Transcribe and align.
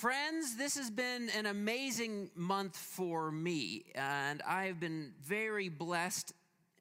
Friends, 0.00 0.56
this 0.56 0.78
has 0.78 0.90
been 0.90 1.28
an 1.36 1.44
amazing 1.44 2.30
month 2.34 2.74
for 2.74 3.30
me, 3.30 3.84
and 3.94 4.40
I've 4.48 4.80
been 4.80 5.12
very 5.22 5.68
blessed 5.68 6.32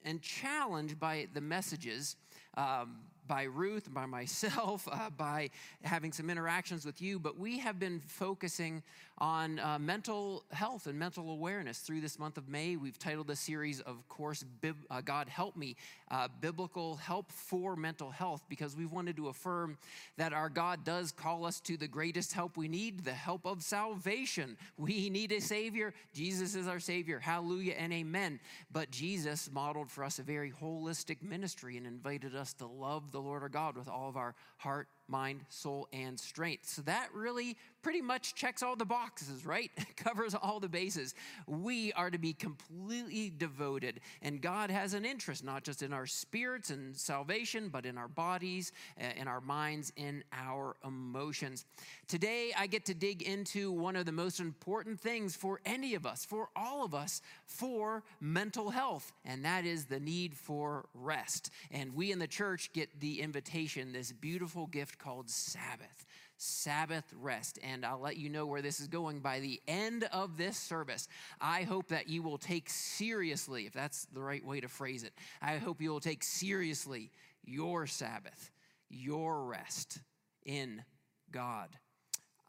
and 0.06 0.22
challenged 0.22 1.02
by 1.02 1.28
the 1.34 1.42
messages. 1.42 2.16
Um, 2.56 3.00
by 3.28 3.44
Ruth, 3.44 3.94
by 3.94 4.06
myself, 4.20 4.88
uh, 4.90 5.10
by 5.10 5.50
having 5.84 6.14
some 6.14 6.30
interactions 6.30 6.86
with 6.86 7.02
you, 7.02 7.20
but 7.20 7.38
we 7.38 7.60
have 7.60 7.78
been 7.78 8.00
focusing 8.00 8.84
on 9.22 9.60
uh, 9.60 9.78
mental 9.80 10.44
health 10.52 10.88
and 10.88 10.98
mental 10.98 11.32
awareness 11.32 11.80
through 11.80 12.02
this 12.02 12.18
month 12.18 12.38
of 12.38 12.48
May. 12.48 12.76
We've 12.76 12.98
titled 12.98 13.28
the 13.28 13.36
series, 13.36 13.82
of 13.82 14.08
course, 14.08 14.44
Bib- 14.62 14.86
uh, 14.90 15.02
God 15.02 15.28
Help 15.28 15.56
Me, 15.56 15.76
uh, 16.10 16.28
Biblical 16.40 16.96
Help 16.96 17.32
for 17.32 17.76
Mental 17.76 18.10
Health, 18.10 18.44
because 18.50 18.76
we've 18.76 18.92
wanted 18.92 19.18
to 19.18 19.28
affirm 19.28 19.78
that 20.18 20.34
our 20.34 20.50
God 20.50 20.84
does 20.84 21.12
call 21.12 21.46
us 21.46 21.60
to 21.62 21.78
the 21.78 21.88
greatest 21.88 22.34
help 22.34 22.58
we 22.58 22.68
need, 22.68 23.04
the 23.04 23.12
help 23.12 23.46
of 23.46 23.62
salvation. 23.62 24.58
We 24.78 25.10
need 25.10 25.32
a 25.32 25.42
Savior. 25.42 25.94
Jesus 26.14 26.56
is 26.56 26.68
our 26.68 26.80
Savior. 26.80 27.20
Hallelujah 27.20 27.74
and 27.74 27.92
amen. 27.92 28.40
But 28.72 28.92
Jesus 28.92 29.50
modeled 29.52 29.92
for 29.92 30.04
us 30.04 30.20
a 30.20 30.24
very 30.24 30.52
holistic 30.52 31.22
ministry 31.22 31.78
and 31.78 31.86
invited 31.86 32.36
us 32.36 32.54
to 32.54 32.68
love 32.68 33.12
the 33.12 33.20
Lord 33.20 33.44
our 33.44 33.50
God 33.50 33.78
with 33.78 33.90
all 33.90 34.10
of 34.10 34.18
our 34.18 34.36
heart, 34.58 34.88
mind, 35.10 35.42
soul, 35.50 35.88
and 35.92 36.20
strength. 36.20 36.70
So 36.70 36.82
that 36.84 37.10
really 37.14 37.58
pretty 37.82 38.02
much 38.02 38.36
checks 38.36 38.62
all 38.62 38.76
the 38.76 38.86
boxes, 38.86 39.46
right? 39.46 39.72
Covers 39.96 40.36
all 40.36 40.60
the 40.60 40.70
bases. 40.70 41.16
We 41.48 41.94
are 41.94 42.10
to 42.10 42.18
be 42.18 42.34
completely 42.34 43.32
devoted, 43.36 44.02
and 44.22 44.42
God 44.42 44.70
has 44.70 44.94
an 44.94 45.06
interest 45.06 45.44
not 45.44 45.64
just 45.64 45.82
in 45.82 45.94
our 45.94 46.06
spirits 46.06 46.70
and 46.70 46.96
salvation, 46.96 47.70
but 47.70 47.86
in 47.86 47.98
our 47.98 48.08
bodies, 48.08 48.72
eh, 49.00 49.12
in 49.16 49.28
our 49.28 49.42
minds, 49.42 49.92
in 49.96 50.24
our 50.34 50.76
emotions. 50.86 51.66
Today, 52.08 52.52
I 52.58 52.68
get 52.68 52.86
to 52.86 52.94
dig 52.94 53.22
into 53.22 53.72
one 53.72 53.96
of 53.96 54.06
the 54.06 54.12
most 54.12 54.40
important 54.40 55.00
things 55.00 55.36
for 55.36 55.62
any 55.66 55.96
of 55.96 56.06
us, 56.06 56.26
for 56.26 56.50
all 56.56 56.84
of 56.84 56.94
us, 56.94 57.22
for 57.46 58.04
mental 58.20 58.70
health, 58.70 59.12
and 59.26 59.46
that 59.46 59.66
is 59.66 59.86
the 59.86 60.00
need 60.00 60.36
for 60.36 60.86
rest. 60.94 61.52
And 61.72 61.96
we 61.96 62.12
in 62.12 62.20
the 62.20 62.28
church 62.28 62.72
get 62.74 63.00
the 63.00 63.22
invitation, 63.22 63.92
this 63.94 64.12
beautiful 64.12 64.68
gift 64.68 64.99
called 65.00 65.30
Sabbath. 65.30 66.06
Sabbath 66.38 67.06
rest. 67.20 67.60
And 67.64 67.86
I'll 67.86 68.00
let 68.00 68.18
you 68.18 68.30
know 68.30 68.46
where 68.46 68.62
this 68.62 68.80
is 68.80 68.88
going 68.88 69.20
by 69.20 69.40
the 69.40 69.62
end 69.68 70.06
of 70.12 70.38
this 70.38 70.58
service. 70.58 71.08
I 71.42 71.64
hope 71.64 71.88
that 71.88 72.08
you 72.08 72.24
will 72.24 72.38
take 72.38 72.70
seriously, 72.70 73.66
if 73.66 73.74
that's 73.74 74.06
the 74.14 74.22
right 74.22 74.46
way 74.46 74.62
to 74.62 74.68
phrase 74.68 75.04
it, 75.04 75.14
I 75.42 75.58
hope 75.58 75.82
you 75.82 75.92
will 75.92 76.00
take 76.00 76.24
seriously 76.24 77.12
your 77.44 77.88
Sabbath, 77.88 78.52
your 78.90 79.44
rest 79.46 80.00
in 80.46 80.84
God. 81.32 81.70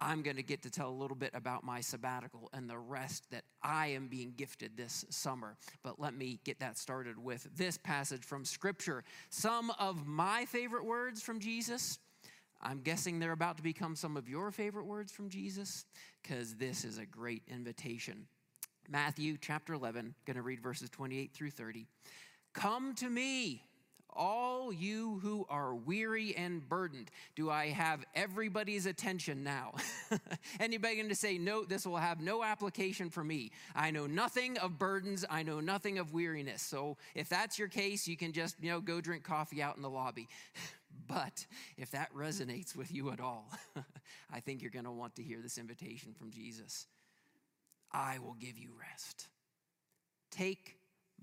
I'm 0.03 0.23
going 0.23 0.37
to 0.37 0.43
get 0.43 0.63
to 0.63 0.71
tell 0.71 0.89
a 0.89 0.91
little 0.91 1.17
bit 1.17 1.33
about 1.35 1.63
my 1.63 1.83
sabbatical 1.83 2.49
and 2.55 2.71
the 2.71 2.79
rest 2.79 3.31
that 3.33 3.45
I 3.63 3.89
am 3.89 4.09
being 4.09 4.33
gifted 4.35 4.77
this 4.77 5.05
summer. 5.11 5.57
But 5.83 6.01
let 6.01 6.15
me 6.15 6.41
get 6.45 6.61
that 6.61 6.79
started 6.79 7.23
with 7.23 7.47
this 7.55 7.77
passage 7.77 8.25
from 8.25 8.47
Scripture. 8.47 9.05
Some 9.29 9.71
of 9.79 10.07
my 10.07 10.47
favorite 10.47 10.87
words 10.87 11.21
from 11.21 11.39
Jesus 11.39 11.99
I'm 12.63 12.81
guessing 12.81 13.19
they're 13.19 13.33
about 13.33 13.57
to 13.57 13.63
become 13.63 13.97
some 13.97 14.17
of 14.17 14.29
your 14.29 14.51
favorite 14.51 14.87
words 14.87 15.13
from 15.13 15.31
Jesus 15.31 15.87
because 16.23 16.55
this 16.55 16.85
is 16.85 16.99
a 16.99 17.07
great 17.07 17.43
invitation. 17.49 18.27
Matthew 18.89 19.39
chapter 19.41 19.73
11, 19.73 20.15
going 20.27 20.37
to 20.37 20.43
read 20.43 20.61
verses 20.61 20.91
28 20.91 21.33
through 21.33 21.51
30. 21.51 21.87
Come 22.53 22.95
to 22.97 23.09
me, 23.09 23.63
all 24.15 24.73
you 24.73 25.21
who 25.23 25.47
are 25.49 25.75
weary 25.75 26.35
and 26.37 26.69
burdened. 26.69 27.11
Do 27.37 27.51
I 27.51 27.69
have 27.69 28.05
everybody's 28.15 28.87
attention 28.87 29.43
now? 29.43 29.75
Anybody 30.61 30.97
going 30.97 31.09
to 31.09 31.15
say, 31.15 31.39
no, 31.39 31.65
this 31.65 31.87
will 31.87 31.97
have 31.97 32.21
no 32.21 32.43
application 32.43 33.11
for 33.11 33.25
me? 33.25 33.53
I 33.75 33.91
know 33.91 34.07
nothing 34.07 34.59
of 34.59 34.79
burdens. 34.79 35.25
I 35.31 35.43
know 35.43 35.61
nothing 35.61 35.99
of 35.99 36.13
weariness. 36.13 36.63
So 36.63 36.97
if 37.15 37.29
that's 37.29 37.59
your 37.59 37.69
case, 37.69 38.07
you 38.09 38.17
can 38.17 38.33
just, 38.33 38.57
you 38.61 38.71
know, 38.71 38.81
go 38.81 39.01
drink 39.01 39.25
coffee 39.25 39.63
out 39.63 39.77
in 39.77 39.83
the 39.83 39.91
lobby. 39.91 40.29
But 41.11 41.47
if 41.77 41.91
that 41.91 42.15
resonates 42.15 42.77
with 42.77 42.93
you 42.93 43.11
at 43.11 43.21
all, 43.21 43.51
I 44.33 44.39
think 44.39 44.63
you're 44.63 44.71
going 44.71 44.85
to 44.85 44.93
want 44.93 45.17
to 45.17 45.23
hear 45.23 45.41
this 45.43 45.59
invitation 45.59 46.15
from 46.15 46.31
Jesus. 46.31 46.87
I 47.93 48.19
will 48.21 48.35
give 48.35 48.57
you 48.57 48.71
rest. 48.79 49.27
Take 50.31 50.77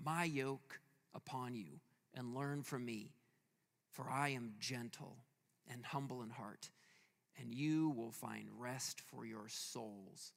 my 0.04 0.24
yoke 0.24 0.78
upon 1.14 1.54
you 1.54 1.80
and 2.14 2.34
learn 2.34 2.62
from 2.62 2.84
me, 2.84 3.12
for 3.90 4.10
I 4.10 4.28
am 4.30 4.52
gentle 4.60 5.16
and 5.70 5.84
humble 5.86 6.22
in 6.22 6.30
heart, 6.30 6.68
and 7.40 7.54
you 7.54 7.88
will 7.90 8.12
find 8.12 8.48
rest 8.58 9.00
for 9.00 9.24
your 9.24 9.48
souls. 9.48 10.32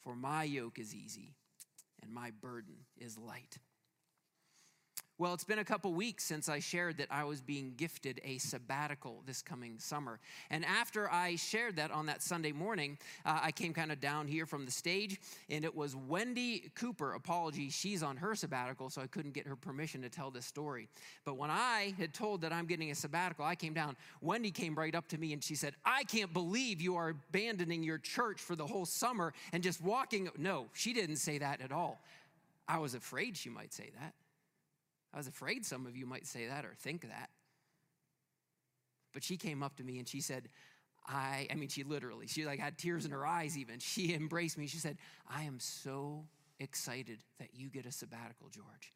For 0.00 0.14
my 0.14 0.44
yoke 0.44 0.78
is 0.78 0.94
easy 0.94 1.34
and 2.00 2.12
my 2.12 2.30
burden 2.40 2.76
is 2.96 3.18
light. 3.18 3.58
Well, 5.18 5.32
it's 5.32 5.44
been 5.44 5.60
a 5.60 5.64
couple 5.64 5.94
weeks 5.94 6.24
since 6.24 6.46
I 6.46 6.58
shared 6.58 6.98
that 6.98 7.08
I 7.10 7.24
was 7.24 7.40
being 7.40 7.72
gifted 7.78 8.20
a 8.22 8.36
sabbatical 8.36 9.22
this 9.24 9.40
coming 9.40 9.78
summer. 9.78 10.20
And 10.50 10.62
after 10.62 11.10
I 11.10 11.36
shared 11.36 11.76
that 11.76 11.90
on 11.90 12.04
that 12.06 12.22
Sunday 12.22 12.52
morning, 12.52 12.98
uh, 13.24 13.40
I 13.42 13.50
came 13.50 13.72
kind 13.72 13.90
of 13.90 13.98
down 13.98 14.28
here 14.28 14.44
from 14.44 14.66
the 14.66 14.70
stage, 14.70 15.18
and 15.48 15.64
it 15.64 15.74
was 15.74 15.96
Wendy 15.96 16.70
Cooper. 16.74 17.14
Apology, 17.14 17.70
she's 17.70 18.02
on 18.02 18.18
her 18.18 18.34
sabbatical, 18.34 18.90
so 18.90 19.00
I 19.00 19.06
couldn't 19.06 19.32
get 19.32 19.46
her 19.46 19.56
permission 19.56 20.02
to 20.02 20.10
tell 20.10 20.30
this 20.30 20.44
story. 20.44 20.86
But 21.24 21.38
when 21.38 21.50
I 21.50 21.94
had 21.98 22.12
told 22.12 22.42
that 22.42 22.52
I'm 22.52 22.66
getting 22.66 22.90
a 22.90 22.94
sabbatical, 22.94 23.46
I 23.46 23.54
came 23.54 23.72
down. 23.72 23.96
Wendy 24.20 24.50
came 24.50 24.74
right 24.74 24.94
up 24.94 25.08
to 25.08 25.18
me 25.18 25.32
and 25.32 25.42
she 25.42 25.54
said, 25.54 25.76
I 25.82 26.04
can't 26.04 26.34
believe 26.34 26.82
you 26.82 26.96
are 26.96 27.14
abandoning 27.30 27.82
your 27.82 27.98
church 27.98 28.38
for 28.38 28.54
the 28.54 28.66
whole 28.66 28.84
summer 28.84 29.32
and 29.54 29.62
just 29.62 29.80
walking. 29.80 30.28
No, 30.36 30.66
she 30.74 30.92
didn't 30.92 31.16
say 31.16 31.38
that 31.38 31.62
at 31.62 31.72
all. 31.72 32.02
I 32.68 32.80
was 32.80 32.94
afraid 32.94 33.38
she 33.38 33.48
might 33.48 33.72
say 33.72 33.88
that. 33.98 34.12
I 35.12 35.18
was 35.18 35.26
afraid 35.26 35.64
some 35.64 35.86
of 35.86 35.96
you 35.96 36.06
might 36.06 36.26
say 36.26 36.46
that 36.46 36.64
or 36.64 36.74
think 36.78 37.02
that. 37.02 37.30
But 39.12 39.24
she 39.24 39.36
came 39.36 39.62
up 39.62 39.76
to 39.76 39.84
me 39.84 39.98
and 39.98 40.06
she 40.06 40.20
said, 40.20 40.48
I, 41.06 41.46
I 41.50 41.54
mean, 41.54 41.68
she 41.68 41.84
literally, 41.84 42.26
she 42.26 42.44
like 42.44 42.58
had 42.58 42.76
tears 42.76 43.04
in 43.04 43.12
her 43.12 43.26
eyes 43.26 43.56
even. 43.56 43.78
She 43.78 44.14
embraced 44.14 44.58
me. 44.58 44.66
She 44.66 44.78
said, 44.78 44.98
I 45.28 45.44
am 45.44 45.58
so 45.60 46.26
excited 46.58 47.18
that 47.38 47.48
you 47.54 47.68
get 47.68 47.86
a 47.86 47.92
sabbatical, 47.92 48.48
George. 48.50 48.92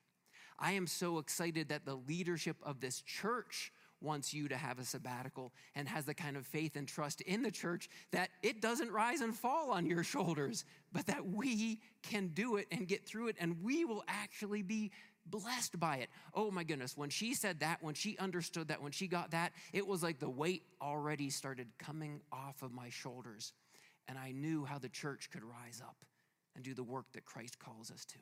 I 0.59 0.73
am 0.73 0.87
so 0.87 1.19
excited 1.19 1.71
that 1.71 1.87
the 1.87 1.95
leadership 1.95 2.57
of 2.63 2.81
this 2.81 3.01
church 3.01 3.73
wants 4.03 4.33
you 4.33 4.49
to 4.49 4.57
have 4.57 4.79
a 4.79 4.85
sabbatical 4.85 5.53
and 5.75 5.89
has 5.89 6.05
the 6.05 6.15
kind 6.15 6.37
of 6.37 6.47
faith 6.47 6.77
and 6.77 6.89
trust 6.89 7.21
in 7.23 7.43
the 7.43 7.51
church 7.51 7.89
that 8.13 8.31
it 8.43 8.61
doesn't 8.61 8.91
rise 8.91 9.21
and 9.21 9.35
fall 9.35 9.71
on 9.71 9.87
your 9.87 10.03
shoulders, 10.03 10.65
but 10.93 11.07
that 11.07 11.27
we 11.27 11.81
can 12.03 12.29
do 12.29 12.57
it 12.57 12.67
and 12.71 12.89
get 12.89 13.07
through 13.07 13.29
it 13.29 13.37
and 13.39 13.63
we 13.63 13.85
will 13.85 14.03
actually 14.09 14.63
be 14.63 14.91
blessed 15.31 15.79
by 15.79 15.97
it. 15.97 16.11
Oh 16.35 16.51
my 16.51 16.65
goodness, 16.65 16.97
when 16.97 17.11
she 17.11 17.35
said 17.35 17.61
that, 17.61 17.83
when 17.83 17.95
she 17.95 18.19
understood 18.19 18.69
that, 18.69 18.83
when 18.83 18.93
she 18.93 19.07
got 19.07 19.31
that, 19.31 19.53
it 19.73 19.87
was 19.87 20.03
like 20.03 20.19
the 20.19 20.31
weight 20.31 20.63
already 20.81 21.31
started 21.31 21.69
coming 21.79 22.21
off 22.33 22.63
of 22.63 22.73
my 22.73 22.89
shoulders. 22.91 23.53
And 24.09 24.19
I 24.19 24.33
knew 24.33 24.65
how 24.65 24.79
the 24.79 24.89
church 24.89 25.31
could 25.31 25.43
rise 25.43 25.81
up 25.83 25.97
and 26.55 26.65
do 26.65 26.75
the 26.75 26.83
work 26.83 27.07
that 27.13 27.25
Christ 27.25 27.59
calls 27.59 27.91
us 27.91 28.05
to. 28.07 28.19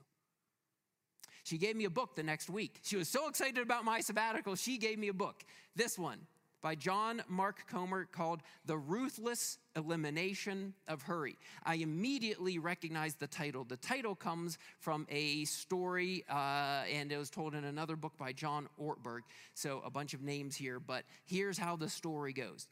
She 1.44 1.56
gave 1.56 1.76
me 1.76 1.84
a 1.84 1.90
book 1.90 2.14
the 2.14 2.22
next 2.22 2.50
week. 2.50 2.80
She 2.82 2.96
was 2.96 3.08
so 3.08 3.28
excited 3.28 3.58
about 3.58 3.84
my 3.84 4.00
sabbatical, 4.00 4.54
she 4.54 4.76
gave 4.76 4.98
me 4.98 5.08
a 5.08 5.14
book. 5.14 5.42
This 5.74 5.98
one, 5.98 6.18
by 6.62 6.74
John 6.74 7.22
Mark 7.28 7.66
Comer 7.70 8.06
called 8.10 8.42
The 8.66 8.76
Ruthless 8.76 9.58
Elimination 9.76 10.74
of 10.88 11.02
Hurry. 11.02 11.36
I 11.64 11.76
immediately 11.76 12.58
recognized 12.58 13.20
the 13.20 13.26
title. 13.26 13.64
The 13.64 13.76
title 13.76 14.14
comes 14.14 14.58
from 14.80 15.06
a 15.10 15.44
story, 15.44 16.24
uh, 16.28 16.82
and 16.92 17.12
it 17.12 17.18
was 17.18 17.30
told 17.30 17.54
in 17.54 17.64
another 17.64 17.96
book 17.96 18.16
by 18.18 18.32
John 18.32 18.68
Ortberg. 18.80 19.20
So, 19.54 19.82
a 19.84 19.90
bunch 19.90 20.14
of 20.14 20.22
names 20.22 20.56
here, 20.56 20.80
but 20.80 21.04
here's 21.24 21.58
how 21.58 21.76
the 21.76 21.88
story 21.88 22.32
goes. 22.32 22.68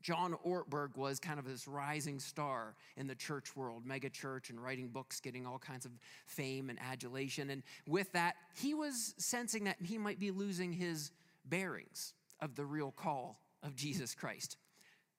John 0.00 0.36
Ortberg 0.46 0.96
was 0.96 1.18
kind 1.18 1.38
of 1.38 1.46
this 1.46 1.66
rising 1.66 2.20
star 2.20 2.74
in 2.98 3.06
the 3.06 3.14
church 3.14 3.56
world, 3.56 3.86
mega 3.86 4.10
church, 4.10 4.50
and 4.50 4.62
writing 4.62 4.88
books, 4.88 5.18
getting 5.18 5.46
all 5.46 5.58
kinds 5.58 5.86
of 5.86 5.92
fame 6.26 6.68
and 6.68 6.78
adulation. 6.78 7.48
And 7.48 7.62
with 7.88 8.12
that, 8.12 8.34
he 8.54 8.74
was 8.74 9.14
sensing 9.16 9.64
that 9.64 9.76
he 9.82 9.96
might 9.96 10.20
be 10.20 10.30
losing 10.30 10.74
his 10.74 11.10
bearings 11.46 12.12
of 12.40 12.54
the 12.54 12.64
real 12.64 12.92
call 12.92 13.40
of 13.62 13.74
Jesus 13.76 14.14
Christ. 14.14 14.56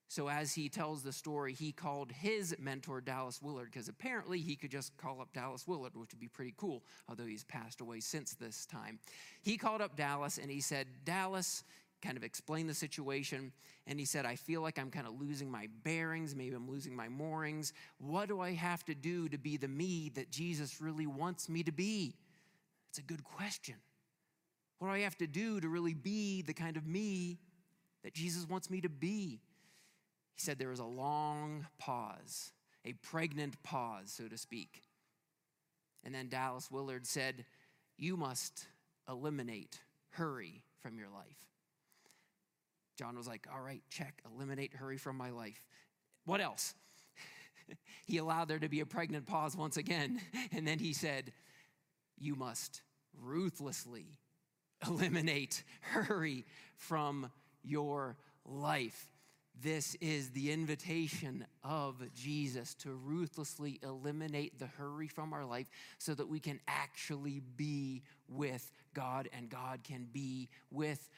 So, 0.07 0.29
as 0.29 0.53
he 0.53 0.69
tells 0.69 1.01
the 1.01 1.11
story, 1.11 1.53
he 1.53 1.71
called 1.71 2.11
his 2.11 2.55
mentor 2.59 3.01
Dallas 3.01 3.41
Willard 3.41 3.71
because 3.71 3.89
apparently 3.89 4.39
he 4.39 4.55
could 4.55 4.69
just 4.69 4.95
call 4.97 5.19
up 5.19 5.33
Dallas 5.33 5.67
Willard, 5.67 5.95
which 5.95 6.11
would 6.11 6.19
be 6.19 6.27
pretty 6.27 6.53
cool, 6.57 6.83
although 7.09 7.25
he's 7.25 7.43
passed 7.43 7.81
away 7.81 7.99
since 7.99 8.35
this 8.35 8.67
time. 8.67 8.99
He 9.41 9.57
called 9.57 9.81
up 9.81 9.95
Dallas 9.95 10.37
and 10.37 10.51
he 10.51 10.61
said, 10.61 10.87
Dallas, 11.05 11.63
kind 12.01 12.17
of 12.17 12.23
explained 12.23 12.69
the 12.69 12.73
situation. 12.73 13.51
And 13.87 13.99
he 13.99 14.05
said, 14.05 14.25
I 14.25 14.35
feel 14.35 14.61
like 14.61 14.77
I'm 14.77 14.91
kind 14.91 15.07
of 15.07 15.19
losing 15.19 15.49
my 15.49 15.67
bearings. 15.83 16.35
Maybe 16.35 16.55
I'm 16.55 16.69
losing 16.69 16.95
my 16.95 17.09
moorings. 17.09 17.73
What 17.97 18.27
do 18.27 18.39
I 18.39 18.53
have 18.53 18.85
to 18.85 18.95
do 18.95 19.27
to 19.29 19.37
be 19.37 19.57
the 19.57 19.67
me 19.67 20.11
that 20.15 20.29
Jesus 20.29 20.81
really 20.81 21.07
wants 21.07 21.49
me 21.49 21.63
to 21.63 21.71
be? 21.71 22.15
It's 22.89 22.99
a 22.99 23.03
good 23.03 23.23
question. 23.23 23.75
What 24.79 24.87
do 24.87 24.93
I 24.93 24.99
have 24.99 25.17
to 25.17 25.27
do 25.27 25.59
to 25.59 25.69
really 25.69 25.93
be 25.93 26.41
the 26.41 26.53
kind 26.53 26.77
of 26.77 26.85
me 26.85 27.39
that 28.03 28.13
Jesus 28.13 28.47
wants 28.47 28.69
me 28.69 28.81
to 28.81 28.89
be? 28.89 29.41
He 30.35 30.41
said 30.41 30.59
there 30.59 30.69
was 30.69 30.79
a 30.79 30.85
long 30.85 31.65
pause. 31.77 32.51
a 32.83 32.93
pregnant 32.93 33.61
pause, 33.63 34.11
so 34.15 34.27
to 34.27 34.37
speak. 34.37 34.83
And 36.03 36.13
then 36.13 36.29
Dallas 36.29 36.69
Willard 36.69 37.07
said, 37.07 37.45
You 37.97 38.15
must 38.15 38.67
eliminate 39.09 39.79
hurry 40.11 40.63
from 40.81 40.99
your 40.99 41.09
life. 41.09 41.47
John 42.95 43.17
was 43.17 43.27
like, 43.27 43.47
All 43.51 43.61
right, 43.61 43.81
check, 43.89 44.21
eliminate 44.31 44.73
hurry 44.73 44.97
from 44.97 45.17
my 45.17 45.31
life. 45.31 45.65
What 46.25 46.41
else? 46.41 46.75
he 48.05 48.17
allowed 48.17 48.49
there 48.49 48.59
to 48.59 48.69
be 48.69 48.81
a 48.81 48.85
pregnant 48.85 49.25
pause 49.25 49.55
once 49.57 49.77
again. 49.77 50.21
And 50.51 50.67
then 50.67 50.79
he 50.79 50.93
said, 50.93 51.33
You 52.17 52.35
must 52.35 52.81
ruthlessly 53.19 54.19
eliminate 54.85 55.63
hurry 55.81 56.45
from 56.77 57.31
your 57.63 58.17
life. 58.45 59.09
This 59.61 59.95
is 60.01 60.31
the 60.31 60.51
invitation 60.51 61.45
of 61.63 61.95
Jesus 62.13 62.73
to 62.75 62.91
ruthlessly 62.91 63.79
eliminate 63.83 64.59
the 64.59 64.67
hurry 64.67 65.07
from 65.07 65.31
our 65.31 65.45
life 65.45 65.69
so 65.97 66.13
that 66.13 66.27
we 66.27 66.39
can 66.39 66.59
actually 66.67 67.41
be 67.55 68.03
with 68.27 68.69
God 68.93 69.29
and 69.31 69.49
God 69.49 69.81
can 69.83 70.07
be 70.11 70.49
with 70.71 70.99
us. 70.99 71.09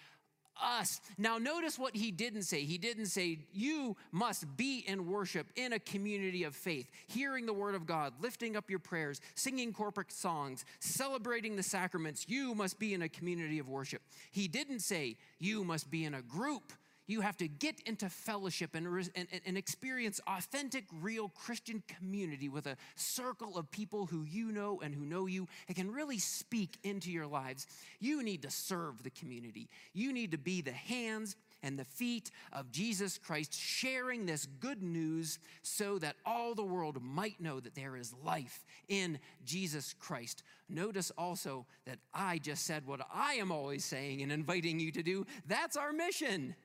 Now, 1.17 1.37
notice 1.37 1.77
what 1.77 1.95
he 1.95 2.11
didn't 2.11 2.43
say. 2.43 2.63
He 2.63 2.77
didn't 2.77 3.07
say, 3.07 3.39
You 3.53 3.95
must 4.11 4.57
be 4.57 4.83
in 4.87 5.07
worship 5.07 5.47
in 5.55 5.73
a 5.73 5.79
community 5.79 6.43
of 6.43 6.55
faith, 6.55 6.89
hearing 7.07 7.45
the 7.45 7.53
word 7.53 7.75
of 7.75 7.85
God, 7.85 8.13
lifting 8.21 8.55
up 8.55 8.69
your 8.69 8.79
prayers, 8.79 9.21
singing 9.35 9.73
corporate 9.73 10.11
songs, 10.11 10.65
celebrating 10.79 11.55
the 11.55 11.63
sacraments. 11.63 12.25
You 12.27 12.55
must 12.55 12.79
be 12.79 12.93
in 12.93 13.01
a 13.01 13.09
community 13.09 13.59
of 13.59 13.69
worship. 13.69 14.01
He 14.31 14.47
didn't 14.47 14.79
say, 14.79 15.17
You 15.39 15.63
must 15.63 15.89
be 15.89 16.05
in 16.05 16.13
a 16.13 16.21
group 16.21 16.73
you 17.07 17.21
have 17.21 17.37
to 17.37 17.47
get 17.47 17.79
into 17.85 18.09
fellowship 18.09 18.75
and, 18.75 18.85
and, 19.15 19.27
and, 19.45 19.57
experience 19.57 20.19
authentic, 20.27 20.83
real 21.01 21.29
Christian 21.29 21.81
community 21.87 22.49
with 22.49 22.67
a 22.67 22.75
circle 22.95 23.57
of 23.57 23.71
people 23.71 24.05
who 24.05 24.23
you 24.23 24.51
know 24.51 24.79
and 24.83 24.93
who 24.93 25.05
know 25.05 25.25
you 25.25 25.47
and 25.67 25.75
can 25.75 25.91
really 25.91 26.19
speak 26.19 26.77
into 26.83 27.09
your 27.09 27.25
lives. 27.25 27.65
You 27.99 28.21
need 28.23 28.41
to 28.41 28.51
serve 28.51 29.03
the 29.03 29.09
community. 29.09 29.69
You 29.93 30.11
need 30.11 30.31
to 30.31 30.37
be 30.37 30.61
the 30.61 30.73
hands 30.73 31.37
and 31.63 31.79
the 31.79 31.85
feet 31.85 32.29
of 32.53 32.71
Jesus 32.71 33.17
Christ, 33.17 33.53
sharing 33.53 34.25
this 34.25 34.45
good 34.45 34.83
news 34.83 35.39
so 35.63 35.97
that 35.99 36.15
all 36.25 36.53
the 36.53 36.63
world 36.63 37.01
might 37.01 37.41
know 37.41 37.59
that 37.59 37.73
there 37.73 37.95
is 37.95 38.13
life 38.23 38.65
in 38.89 39.17
Jesus 39.45 39.93
Christ. 39.97 40.43
Notice 40.69 41.11
also 41.17 41.65
that 41.85 41.97
I 42.13 42.37
just 42.37 42.65
said 42.65 42.85
what 42.85 43.01
I 43.13 43.35
am 43.35 43.51
always 43.51 43.85
saying 43.85 44.21
and 44.21 44.31
inviting 44.31 44.79
you 44.79 44.91
to 44.91 45.03
do. 45.03 45.25
That's 45.47 45.77
our 45.77 45.93
mission. 45.93 46.55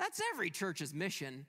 That's 0.00 0.20
every 0.32 0.48
church's 0.48 0.94
mission. 0.94 1.44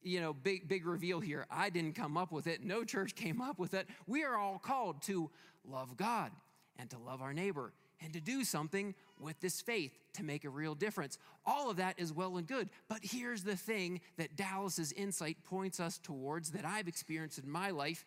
You 0.00 0.20
know, 0.20 0.32
big, 0.32 0.68
big 0.68 0.86
reveal 0.86 1.18
here. 1.18 1.44
I 1.50 1.70
didn't 1.70 1.96
come 1.96 2.16
up 2.16 2.30
with 2.30 2.46
it. 2.46 2.62
No 2.62 2.84
church 2.84 3.16
came 3.16 3.42
up 3.42 3.58
with 3.58 3.74
it. 3.74 3.88
We 4.06 4.22
are 4.22 4.36
all 4.36 4.60
called 4.60 5.02
to 5.02 5.28
love 5.68 5.96
God 5.96 6.30
and 6.78 6.88
to 6.90 6.98
love 6.98 7.20
our 7.20 7.34
neighbor 7.34 7.72
and 8.00 8.12
to 8.12 8.20
do 8.20 8.44
something 8.44 8.94
with 9.18 9.40
this 9.40 9.60
faith 9.60 9.98
to 10.12 10.22
make 10.22 10.44
a 10.44 10.48
real 10.48 10.76
difference. 10.76 11.18
All 11.44 11.68
of 11.68 11.78
that 11.78 11.98
is 11.98 12.12
well 12.12 12.36
and 12.36 12.46
good. 12.46 12.70
But 12.88 13.00
here's 13.02 13.42
the 13.42 13.56
thing 13.56 14.00
that 14.18 14.36
Dallas's 14.36 14.92
insight 14.92 15.38
points 15.42 15.80
us 15.80 15.98
towards 15.98 16.52
that 16.52 16.64
I've 16.64 16.86
experienced 16.86 17.40
in 17.40 17.50
my 17.50 17.70
life. 17.70 18.06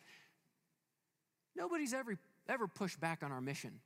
Nobody's 1.57 1.93
ever, 1.93 2.17
ever 2.47 2.69
pushed 2.69 3.01
back 3.01 3.21
on 3.21 3.33
our 3.33 3.41
mission. 3.41 3.81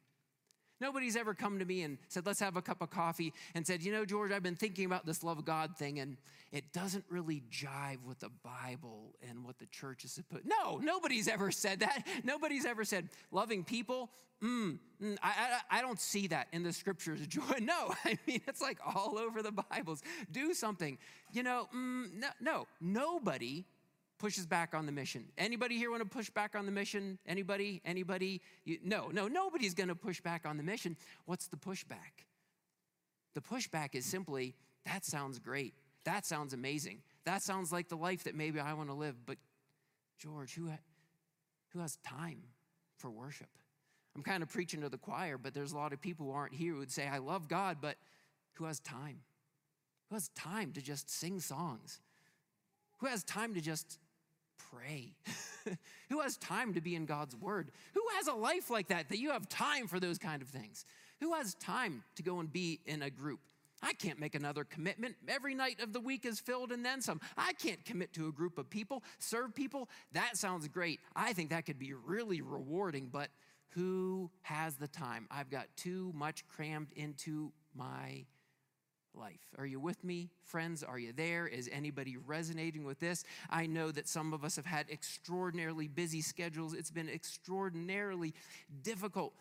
Nobody's 0.83 1.15
ever 1.15 1.33
come 1.33 1.59
to 1.59 1.65
me 1.65 1.83
and 1.83 1.97
said, 2.09 2.25
let's 2.25 2.41
have 2.41 2.57
a 2.57 2.62
cup 2.62 2.81
of 2.81 2.89
coffee, 2.89 3.33
and 3.56 3.65
said, 3.65 3.81
you 3.81 3.94
know, 3.94 4.03
George, 4.03 4.33
I've 4.33 4.44
been 4.44 4.57
thinking 4.57 4.83
about 4.83 5.06
this 5.06 5.24
love 5.24 5.38
of 5.38 5.45
God 5.45 5.77
thing, 5.77 6.00
and 6.00 6.18
it 6.51 6.74
doesn't 6.74 7.06
really 7.09 7.41
jive 7.50 8.03
with 8.06 8.19
the 8.19 8.31
Bible 8.44 9.15
and 9.30 9.45
what 9.45 9.57
the 9.59 9.65
church 9.68 10.03
is 10.03 10.12
supposed. 10.12 10.44
No, 10.45 10.80
nobody's 10.80 11.30
ever 11.30 11.51
said 11.51 11.80
that. 11.80 12.06
Nobody's 12.25 12.65
ever 12.65 12.83
said 12.83 13.07
loving 13.31 13.63
people. 13.63 14.09
Mm, 14.44 14.77
mm, 15.01 15.18
I, 15.24 15.30
I, 15.71 15.80
I 15.80 15.81
don't 15.81 16.01
see 16.01 16.27
that 16.27 16.47
in 16.51 16.63
the 16.63 16.74
scriptures. 16.74 17.21
No, 17.62 17.94
I 18.03 18.19
mean 18.27 18.41
it's 18.45 18.62
like 18.62 18.79
all 18.86 19.18
over 19.18 19.41
the 19.41 19.53
Bibles. 19.53 20.01
Do 20.33 20.53
something. 20.53 20.97
You 21.31 21.44
know, 21.44 21.69
mm, 21.74 22.13
no, 22.13 22.27
no, 22.41 22.68
nobody 22.81 23.63
pushes 24.24 24.46
back 24.46 24.74
on 24.74 24.86
the 24.86 24.92
mission. 24.94 25.25
Anybody 25.38 25.78
here 25.78 25.92
want 25.92 26.02
to 26.02 26.08
push 26.08 26.30
back 26.30 26.56
on 26.56 26.66
the 26.66 26.72
mission? 26.72 27.20
Anybody? 27.28 27.81
Anybody? 27.84 28.40
You, 28.64 28.78
no, 28.81 29.10
no, 29.12 29.28
nobody's 29.28 29.74
going 29.74 29.90
to 29.90 29.96
push 29.96 30.22
back 30.22 30.46
on 30.46 30.56
the 30.56 30.64
mission. 30.64 30.96
What's 31.25 31.48
the 31.48 31.58
pushback? 31.58 32.24
The 33.34 33.42
pushback 33.42 33.96
is 33.96 34.06
simply 34.06 34.56
that 34.86 35.04
sounds 35.04 35.40
great. 35.40 35.74
That 36.06 36.25
sounds 36.25 36.54
amazing. 36.54 37.02
That 37.25 37.42
sounds 37.42 37.74
like 37.74 37.90
the 37.90 37.98
life 37.98 38.24
that 38.24 38.34
maybe 38.34 38.62
I 38.62 38.72
want 38.72 38.88
to 38.88 38.96
live. 38.96 39.25
But 39.25 39.40
George, 40.18 40.54
who, 40.54 40.70
ha- 40.70 40.78
who 41.74 41.80
has 41.80 41.98
time 41.98 42.44
for 42.96 43.12
worship? 43.12 43.50
I'm 44.16 44.24
kind 44.24 44.42
of 44.42 44.48
preaching 44.48 44.80
to 44.84 44.90
the 44.90 44.98
choir, 44.98 45.38
but 45.38 45.54
there's 45.54 45.74
a 45.74 45.78
lot 45.78 45.92
of 45.92 46.00
people 46.00 46.28
who 46.28 46.31
aren't 46.31 46.54
here 46.54 46.72
who 46.72 46.80
would 46.80 46.92
say, 46.92 47.10
I 47.10 47.18
love 47.18 47.50
God, 47.50 47.80
but 47.81 47.98
who 48.54 48.64
has 48.64 48.80
time? 48.80 49.20
Who 50.08 50.16
has 50.16 50.30
time 50.30 50.72
to 50.74 50.81
just 50.81 51.10
sing 51.10 51.42
songs? 51.42 52.00
Who 53.00 53.08
has 53.08 53.25
time 53.25 53.54
to 53.56 53.60
just 53.60 54.00
pray? 54.75 55.14
Who 56.10 56.22
has 56.22 56.38
time 56.38 56.74
to 56.74 56.81
be 56.81 56.96
in 56.96 57.06
God's 57.06 57.36
word? 57.36 57.72
Who 57.94 58.02
has 58.18 58.28
a 58.28 58.34
life 58.34 58.70
like 58.70 58.88
that, 58.90 59.10
that 59.10 59.20
you 59.20 59.31
have 59.31 59.48
time 59.50 59.88
for 59.88 60.00
those 60.00 60.18
kind 60.18 60.42
of 60.42 60.50
things? 60.50 60.86
Who 61.20 61.34
has 61.34 61.56
time 61.56 62.04
to 62.16 62.24
go 62.24 62.40
and 62.40 62.52
be 62.52 62.80
in 62.86 63.02
a 63.02 63.10
group? 63.10 63.40
I 63.81 63.94
can't 63.94 64.20
make 64.20 64.34
another 64.34 64.64
commitment. 64.64 65.16
Every 65.28 65.54
night 65.54 65.81
of 65.81 65.92
the 65.92 66.00
week 66.00 66.25
is 66.25 66.40
filled 66.40 66.72
and 66.72 66.86
then 66.86 67.02
some. 67.02 67.20
I 67.38 67.54
can't 67.54 67.84
commit 67.84 68.14
to 68.14 68.28
a 68.30 68.31
group 68.31 68.58
of 68.58 68.70
people, 68.70 69.04
serve 69.20 69.54
people. 69.54 69.90
That 70.14 70.38
sounds 70.38 70.68
great. 70.70 71.02
I 71.16 71.34
think 71.34 71.50
that 71.50 71.66
could 71.66 71.80
be 71.80 71.94
really 71.94 72.42
rewarding, 72.42 73.10
but 73.12 73.28
who 73.70 74.30
has 74.44 74.75
the 74.75 74.88
time? 74.88 75.28
I've 75.30 75.50
got 75.50 75.68
too 75.75 76.14
much 76.16 76.48
crammed 76.48 76.94
into 76.96 77.52
my 77.75 78.25
life. 79.15 79.39
Are 79.57 79.65
you 79.65 79.80
with 79.80 80.04
me, 80.04 80.30
friends? 80.44 80.83
Are 80.83 81.00
you 81.00 81.13
there? 81.13 81.48
Is 81.48 81.69
anybody 81.71 82.18
resonating 82.18 82.83
with 82.83 83.00
this? 83.00 83.24
I 83.50 83.65
know 83.65 83.92
that 83.92 84.07
some 84.07 84.33
of 84.33 84.44
us 84.44 84.56
have 84.56 84.65
had 84.65 84.89
extraordinarily 84.89 85.88
busy 85.88 86.21
schedules. 86.21 86.74
It's 86.74 86.92
been 86.92 87.10
extraordinarily 87.10 88.33
difficult. 88.81 89.33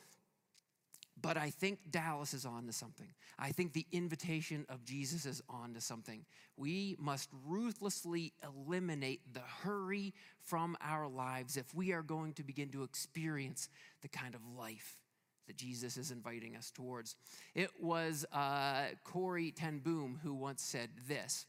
But 1.20 1.36
I 1.36 1.50
think 1.50 1.90
Dallas 1.90 2.34
is 2.34 2.44
on 2.44 2.66
to 2.66 2.72
something. 2.72 3.06
I 3.38 3.52
think 3.52 3.72
the 3.72 3.86
invitation 3.92 4.66
of 4.69 4.84
Jesus 4.84 5.24
is 5.24 5.42
on 5.48 5.74
to 5.74 5.80
something. 5.80 6.24
We 6.56 6.96
must 6.98 7.28
ruthlessly 7.46 8.32
eliminate 8.42 9.20
the 9.32 9.42
hurry 9.62 10.14
from 10.42 10.76
our 10.80 11.08
lives 11.08 11.56
if 11.56 11.72
we 11.74 11.92
are 11.92 12.02
going 12.02 12.32
to 12.34 12.43
begin 12.43 12.70
to 12.70 12.82
experience 12.82 13.69
the 14.00 14.08
kind 14.08 14.34
of 14.34 14.41
life 14.58 15.01
that 15.46 15.56
Jesus 15.56 15.96
is 15.96 16.11
inviting 16.11 16.56
us 16.56 16.70
towards. 16.70 17.17
It 17.55 17.70
was 17.81 18.25
uh, 18.32 18.87
Corrie 19.05 19.51
ten 19.51 19.79
Boom 19.79 20.20
who 20.22 20.34
once 20.34 20.63
said 20.63 20.91
this 21.08 21.46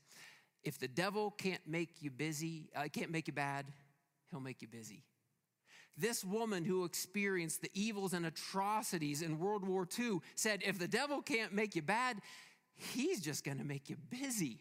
If 0.63 0.79
the 0.79 0.87
devil 0.87 1.31
can't 1.31 1.65
make 1.67 2.01
you 2.01 2.11
busy, 2.11 2.69
uh, 2.75 2.87
can't 2.91 3.11
make 3.11 3.27
you 3.27 3.33
bad, 3.33 3.65
he'll 4.31 4.39
make 4.39 4.61
you 4.61 4.67
busy. 4.67 5.03
This 5.95 6.23
woman 6.23 6.65
who 6.65 6.85
experienced 6.85 7.61
the 7.61 7.69
evils 7.73 8.13
and 8.13 8.25
atrocities 8.25 9.21
in 9.21 9.37
World 9.37 9.67
War 9.67 9.87
II 9.97 10.19
said, 10.35 10.61
If 10.65 10.79
the 10.79 10.87
devil 10.87 11.21
can't 11.21 11.53
make 11.53 11.75
you 11.75 11.83
bad, 11.83 12.17
he's 12.73 13.21
just 13.21 13.43
gonna 13.43 13.63
make 13.63 13.89
you 13.89 13.97
busy. 14.09 14.59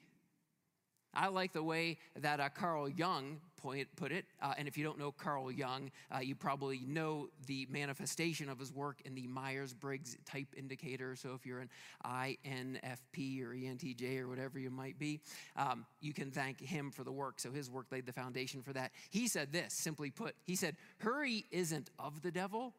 I 1.15 1.29
like 1.29 1.53
the 1.53 1.63
way 1.63 1.99
that 2.19 2.41
uh, 2.41 2.49
Carl 2.51 2.89
Jung 2.89 3.41
point, 3.63 3.89
put 3.97 4.13
it. 4.13 4.27
Uh, 4.41 4.55
and 4.59 4.67
if 4.67 4.77
you 4.77 4.85
don't 4.85 4.99
know 4.99 5.13
Carl 5.13 5.51
Jung, 5.51 5.91
uh, 6.15 6.19
you 6.19 6.35
probably 6.35 6.81
know 6.87 7.29
the 7.47 7.67
manifestation 7.71 8.49
of 8.49 8.59
his 8.59 8.73
work 8.73 9.01
in 9.05 9.15
the 9.15 9.27
Myers 9.27 9.73
Briggs 9.73 10.17
type 10.25 10.49
indicator. 10.57 11.15
So 11.17 11.35
if 11.35 11.47
you're 11.47 11.61
an 11.61 11.71
INFP 12.05 13.43
or 13.43 13.55
ENTJ 13.55 14.19
or 14.19 14.29
whatever 14.29 14.59
you 14.59 14.71
might 14.71 14.99
be, 14.99 15.21
um, 15.57 15.87
you 16.01 16.13
can 16.13 16.31
thank 16.31 16.61
him 16.61 16.91
for 16.91 17.05
the 17.05 17.13
work. 17.13 17.39
So 17.39 17.53
his 17.53 17.71
work 17.71 17.87
laid 17.91 18.07
the 18.07 18.13
foundation 18.13 18.63
for 18.63 18.73
that. 18.73 18.91
He 19.11 19.29
said 19.29 19.53
this, 19.53 19.73
simply 19.73 20.11
put, 20.11 20.35
he 20.45 20.57
said, 20.57 20.77
Hurry 20.99 21.47
isn't 21.51 21.91
of 21.99 22.23
the 22.23 22.31
devil, 22.31 22.75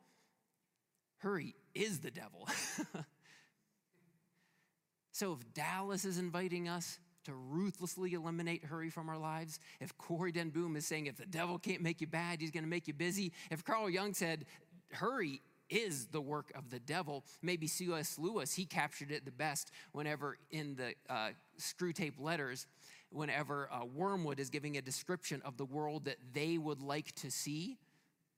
hurry 1.18 1.56
is 1.74 2.00
the 2.00 2.12
devil. 2.12 2.48
so 5.12 5.34
if 5.34 5.54
Dallas 5.54 6.06
is 6.06 6.18
inviting 6.18 6.68
us, 6.68 7.00
to 7.24 7.34
ruthlessly 7.34 8.14
eliminate 8.14 8.66
hurry 8.66 8.90
from 8.90 9.10
our 9.10 9.18
lives, 9.18 9.60
if 9.80 9.98
Corrie 9.98 10.32
ten 10.32 10.50
Boom 10.50 10.76
is 10.76 10.86
saying 10.86 11.08
if 11.08 11.18
the 11.18 11.26
devil 11.26 11.58
can't 11.58 11.82
make 11.82 12.02
you 12.02 12.08
bad, 12.08 12.42
he's 12.42 12.52
going 12.52 12.64
to 12.64 12.70
make 12.70 12.88
you 12.88 12.94
busy, 12.94 13.32
if 13.52 13.64
Carl 13.64 13.90
Jung 13.90 14.14
said 14.14 14.46
hurry 14.92 15.42
is 15.70 16.08
the 16.08 16.22
work 16.22 16.52
of 16.56 16.70
the 16.70 16.80
devil, 16.80 17.24
maybe 17.42 17.68
C.S. 17.68 18.20
Lewis, 18.20 18.54
he 18.54 18.66
captured 18.66 19.12
it 19.12 19.26
the 19.26 19.32
best 19.32 19.72
whenever 19.92 20.38
in 20.52 20.76
the 20.76 20.94
uh, 21.10 21.30
Screwtape 21.60 22.20
letters, 22.20 22.68
whenever 23.10 23.70
uh, 23.72 23.86
Wormwood 23.86 24.40
is 24.40 24.50
giving 24.50 24.78
a 24.78 24.82
description 24.82 25.42
of 25.44 25.58
the 25.58 25.66
world 25.66 26.06
that 26.06 26.18
they 26.34 26.58
would 26.58 26.82
like 26.82 27.14
to 27.16 27.32
see 27.32 27.78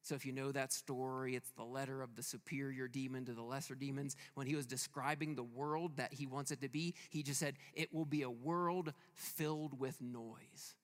so, 0.06 0.14
if 0.14 0.24
you 0.24 0.34
know 0.34 0.52
that 0.52 0.72
story, 0.72 1.36
it's 1.36 1.50
the 1.58 1.64
letter 1.64 2.04
of 2.04 2.16
the 2.16 2.22
superior 2.22 2.88
demon 2.88 3.26
to 3.26 3.34
the 3.34 3.42
lesser 3.42 3.74
demons. 3.74 4.16
When 4.36 4.46
he 4.46 4.56
was 4.56 4.68
describing 4.68 5.34
the 5.34 5.42
world 5.44 5.98
that 5.98 6.14
he 6.14 6.28
wants 6.28 6.52
it 6.52 6.62
to 6.62 6.70
be, 6.70 6.94
he 7.10 7.24
just 7.24 7.40
said, 7.40 7.56
It 7.74 7.92
will 7.92 8.06
be 8.06 8.22
a 8.22 8.30
world 8.30 8.94
filled 9.16 9.80
with 9.80 10.00
noise. 10.04 10.76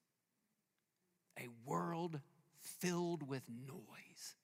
A 1.39 1.49
world 1.67 2.19
filled 2.79 3.29
with 3.29 3.43
noise. 3.47 4.35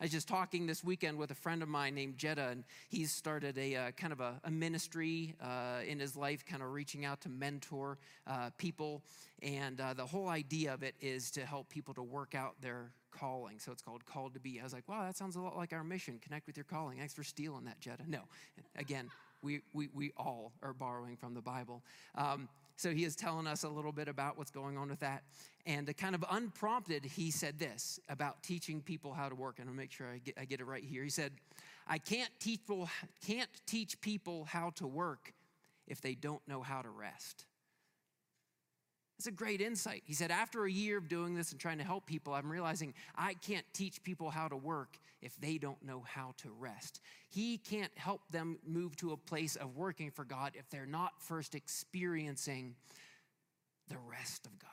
I 0.00 0.04
was 0.04 0.10
just 0.10 0.26
talking 0.26 0.66
this 0.66 0.82
weekend 0.82 1.18
with 1.18 1.30
a 1.30 1.36
friend 1.36 1.62
of 1.62 1.68
mine 1.68 1.94
named 1.94 2.18
Jetta, 2.18 2.48
and 2.48 2.64
he's 2.88 3.12
started 3.12 3.56
a 3.56 3.76
uh, 3.76 3.90
kind 3.92 4.12
of 4.12 4.20
a, 4.20 4.40
a 4.42 4.50
ministry 4.50 5.36
uh, 5.40 5.80
in 5.86 6.00
his 6.00 6.16
life, 6.16 6.44
kind 6.44 6.62
of 6.62 6.72
reaching 6.72 7.04
out 7.04 7.20
to 7.22 7.28
mentor 7.28 7.98
uh, 8.26 8.50
people. 8.58 9.02
And 9.40 9.80
uh, 9.80 9.94
the 9.94 10.04
whole 10.04 10.28
idea 10.28 10.74
of 10.74 10.82
it 10.82 10.96
is 11.00 11.30
to 11.32 11.46
help 11.46 11.68
people 11.68 11.94
to 11.94 12.02
work 12.02 12.34
out 12.34 12.54
their 12.60 12.90
calling. 13.12 13.60
So 13.60 13.70
it's 13.70 13.82
called 13.82 14.04
Called 14.04 14.34
to 14.34 14.40
Be. 14.40 14.58
I 14.60 14.64
was 14.64 14.72
like, 14.72 14.88
wow, 14.88 15.04
that 15.04 15.16
sounds 15.16 15.36
a 15.36 15.40
lot 15.40 15.56
like 15.56 15.72
our 15.72 15.84
mission. 15.84 16.18
Connect 16.20 16.48
with 16.48 16.56
your 16.56 16.64
calling. 16.64 16.98
Thanks 16.98 17.14
for 17.14 17.22
stealing 17.22 17.64
that, 17.66 17.78
Jetta. 17.80 18.02
No, 18.08 18.22
again, 18.76 19.08
we, 19.42 19.60
we, 19.74 19.88
we 19.94 20.12
all 20.16 20.52
are 20.62 20.72
borrowing 20.72 21.16
from 21.16 21.34
the 21.34 21.42
Bible. 21.42 21.82
Um, 22.16 22.48
so 22.76 22.90
he 22.90 23.04
is 23.04 23.14
telling 23.14 23.46
us 23.46 23.62
a 23.62 23.68
little 23.68 23.92
bit 23.92 24.08
about 24.08 24.36
what's 24.36 24.50
going 24.50 24.76
on 24.76 24.88
with 24.88 25.00
that. 25.00 25.22
And 25.66 25.96
kind 25.96 26.14
of 26.14 26.24
unprompted, 26.30 27.04
he 27.04 27.30
said 27.30 27.58
this 27.58 28.00
about 28.08 28.42
teaching 28.42 28.82
people 28.82 29.12
how 29.12 29.28
to 29.28 29.34
work. 29.34 29.58
And 29.58 29.68
I'll 29.68 29.74
make 29.74 29.92
sure 29.92 30.08
I 30.08 30.18
get, 30.18 30.36
I 30.38 30.44
get 30.44 30.60
it 30.60 30.64
right 30.66 30.82
here. 30.82 31.02
He 31.02 31.10
said, 31.10 31.32
I 31.86 31.98
can't 31.98 32.30
teach, 32.40 32.60
can't 33.26 33.50
teach 33.66 34.00
people 34.00 34.44
how 34.44 34.70
to 34.76 34.86
work 34.86 35.32
if 35.86 36.00
they 36.00 36.14
don't 36.14 36.46
know 36.48 36.62
how 36.62 36.82
to 36.82 36.90
rest. 36.90 37.46
It's 39.18 39.28
a 39.28 39.32
great 39.32 39.60
insight. 39.60 40.02
He 40.04 40.12
said, 40.12 40.30
After 40.30 40.64
a 40.64 40.70
year 40.70 40.98
of 40.98 41.08
doing 41.08 41.34
this 41.34 41.52
and 41.52 41.60
trying 41.60 41.78
to 41.78 41.84
help 41.84 42.06
people, 42.06 42.34
I'm 42.34 42.50
realizing 42.50 42.94
I 43.16 43.34
can't 43.34 43.64
teach 43.72 44.02
people 44.02 44.30
how 44.30 44.48
to 44.48 44.56
work 44.56 44.98
if 45.22 45.36
they 45.40 45.56
don't 45.56 45.82
know 45.84 46.04
how 46.06 46.34
to 46.38 46.50
rest. 46.58 47.00
He 47.30 47.58
can't 47.58 47.92
help 47.96 48.22
them 48.30 48.58
move 48.66 48.96
to 48.96 49.12
a 49.12 49.16
place 49.16 49.56
of 49.56 49.76
working 49.76 50.10
for 50.10 50.24
God 50.24 50.52
if 50.54 50.68
they're 50.68 50.86
not 50.86 51.12
first 51.20 51.54
experiencing 51.54 52.74
the 53.88 53.98
rest 53.98 54.46
of 54.46 54.58
God. 54.58 54.70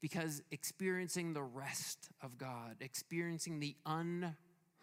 Because 0.00 0.42
experiencing 0.50 1.34
the 1.34 1.42
rest 1.42 2.08
of 2.22 2.38
God, 2.38 2.76
experiencing 2.80 3.60
the 3.60 3.76
un 3.84 4.34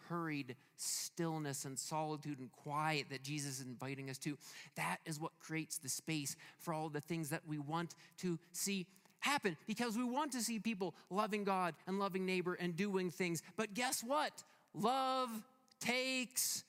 hurried 0.08 0.56
stillness 0.76 1.64
and 1.64 1.78
solitude 1.78 2.38
and 2.38 2.50
quiet 2.52 3.06
that 3.10 3.22
Jesus 3.22 3.60
is 3.60 3.66
inviting 3.66 4.10
us 4.10 4.18
to. 4.18 4.36
That 4.76 4.98
is 5.04 5.20
what 5.20 5.32
creates 5.40 5.78
the 5.78 5.88
space 5.88 6.36
for 6.58 6.72
all 6.72 6.88
the 6.88 7.00
things 7.00 7.30
that 7.30 7.42
we 7.46 7.58
want 7.58 7.94
to 8.18 8.38
see 8.52 8.86
happen 9.20 9.56
because 9.66 9.96
we 9.96 10.04
want 10.04 10.32
to 10.32 10.40
see 10.40 10.58
people 10.58 10.94
loving 11.10 11.44
God 11.44 11.74
and 11.86 11.98
loving 11.98 12.24
neighbor 12.24 12.54
and 12.54 12.76
doing 12.76 13.10
things. 13.10 13.42
But 13.56 13.74
guess 13.74 14.02
what? 14.02 14.44
Love 14.74 15.30
takes 15.80 16.64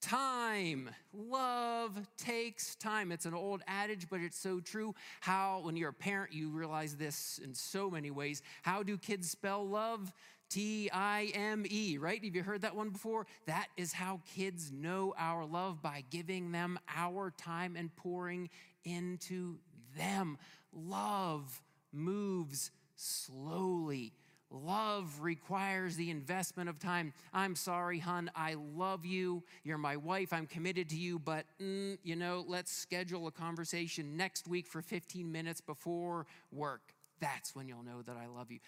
time. 0.00 0.90
Love 1.12 1.98
takes 2.16 2.76
time. 2.76 3.10
It's 3.10 3.26
an 3.26 3.34
old 3.34 3.62
adage, 3.66 4.08
but 4.08 4.20
it's 4.20 4.38
so 4.38 4.60
true. 4.60 4.94
How, 5.20 5.60
when 5.62 5.76
you're 5.76 5.90
a 5.90 5.94
parent, 5.94 6.32
you 6.32 6.50
realize 6.50 6.96
this 6.96 7.40
in 7.42 7.54
so 7.54 7.90
many 7.90 8.10
ways. 8.10 8.42
How 8.62 8.82
do 8.82 8.96
kids 8.96 9.30
spell 9.30 9.66
love? 9.66 10.12
T 10.48 10.90
I 10.92 11.30
M 11.34 11.64
E, 11.68 11.98
right? 11.98 12.22
Have 12.22 12.34
you 12.34 12.42
heard 12.42 12.62
that 12.62 12.76
one 12.76 12.90
before? 12.90 13.26
That 13.46 13.66
is 13.76 13.92
how 13.92 14.20
kids 14.34 14.70
know 14.72 15.14
our 15.18 15.44
love 15.44 15.82
by 15.82 16.04
giving 16.10 16.52
them 16.52 16.78
our 16.94 17.32
time 17.36 17.76
and 17.76 17.94
pouring 17.96 18.48
into 18.84 19.58
them. 19.96 20.38
Love 20.72 21.62
moves 21.92 22.70
slowly. 22.96 24.12
Love 24.50 25.20
requires 25.20 25.96
the 25.96 26.10
investment 26.10 26.68
of 26.68 26.78
time. 26.78 27.12
I'm 27.34 27.56
sorry, 27.56 27.98
hun, 27.98 28.30
I 28.36 28.54
love 28.54 29.04
you. 29.04 29.42
You're 29.64 29.78
my 29.78 29.96
wife. 29.96 30.32
I'm 30.32 30.46
committed 30.46 30.88
to 30.90 30.96
you, 30.96 31.18
but 31.18 31.46
mm, 31.60 31.98
you 32.04 32.14
know, 32.14 32.44
let's 32.46 32.70
schedule 32.70 33.26
a 33.26 33.32
conversation 33.32 34.16
next 34.16 34.46
week 34.46 34.68
for 34.68 34.82
15 34.82 35.30
minutes 35.30 35.60
before 35.60 36.26
work. 36.52 36.94
That's 37.20 37.56
when 37.56 37.66
you'll 37.66 37.82
know 37.82 38.02
that 38.02 38.16
I 38.16 38.26
love 38.26 38.52
you. 38.52 38.60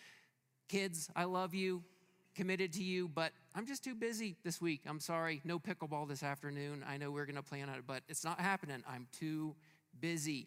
Kids, 0.69 1.09
I 1.17 1.25
love 1.25 1.55
you, 1.55 1.83
committed 2.35 2.73
to 2.75 2.85
you, 2.85 3.09
but 3.09 3.33
I'm 3.55 3.67
just 3.67 3.83
too 3.83 3.95
busy 3.95 4.37
this 4.45 4.61
week. 4.61 4.83
I'm 4.87 5.01
sorry. 5.01 5.41
No 5.45 5.59
pickleball 5.59 6.07
this 6.07 6.23
afternoon. 6.23 6.85
I 6.87 6.99
know 6.99 7.11
we're 7.11 7.27
going 7.27 7.37
to 7.37 7.43
plan 7.43 7.69
on 7.69 7.77
it, 7.77 7.85
but 7.87 8.03
it's 8.09 8.25
not 8.25 8.39
happening. 8.41 8.83
I'm 8.89 9.07
too 9.19 9.55
busy. 9.99 10.47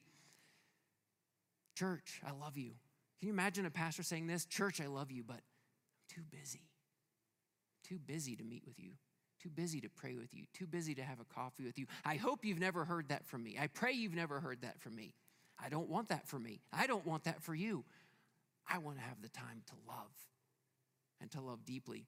Church, 1.75 2.21
I 2.25 2.31
love 2.31 2.57
you. 2.57 2.71
Can 3.19 3.27
you 3.27 3.33
imagine 3.33 3.65
a 3.65 3.71
pastor 3.71 4.03
saying 4.03 4.27
this? 4.27 4.45
Church, 4.45 4.79
I 4.79 4.87
love 4.87 5.11
you, 5.11 5.23
but 5.25 5.37
I'm 5.37 6.15
too 6.15 6.21
busy. 6.31 6.61
Too 7.83 7.99
busy 7.99 8.35
to 8.35 8.43
meet 8.43 8.63
with 8.65 8.79
you. 8.79 8.91
Too 9.41 9.49
busy 9.49 9.81
to 9.81 9.89
pray 9.89 10.15
with 10.15 10.33
you. 10.33 10.43
Too 10.53 10.67
busy 10.67 10.93
to 10.95 11.01
have 11.01 11.19
a 11.19 11.33
coffee 11.33 11.63
with 11.63 11.79
you. 11.79 11.87
I 12.05 12.15
hope 12.15 12.45
you've 12.45 12.59
never 12.59 12.85
heard 12.85 13.09
that 13.09 13.25
from 13.25 13.43
me. 13.43 13.57
I 13.59 13.67
pray 13.67 13.91
you've 13.91 14.13
never 14.13 14.39
heard 14.39 14.61
that 14.61 14.79
from 14.79 14.95
me. 14.95 15.15
I 15.63 15.69
don't 15.69 15.89
want 15.89 16.09
that 16.09 16.27
for 16.27 16.39
me. 16.39 16.61
I 16.71 16.87
don't 16.87 17.05
want 17.05 17.23
that 17.23 17.41
for 17.41 17.55
you. 17.55 17.83
I 18.71 18.77
want 18.77 18.97
to 18.97 19.03
have 19.03 19.21
the 19.21 19.29
time 19.29 19.61
to 19.67 19.73
love 19.87 20.11
and 21.19 21.29
to 21.31 21.41
love 21.41 21.65
deeply. 21.65 22.05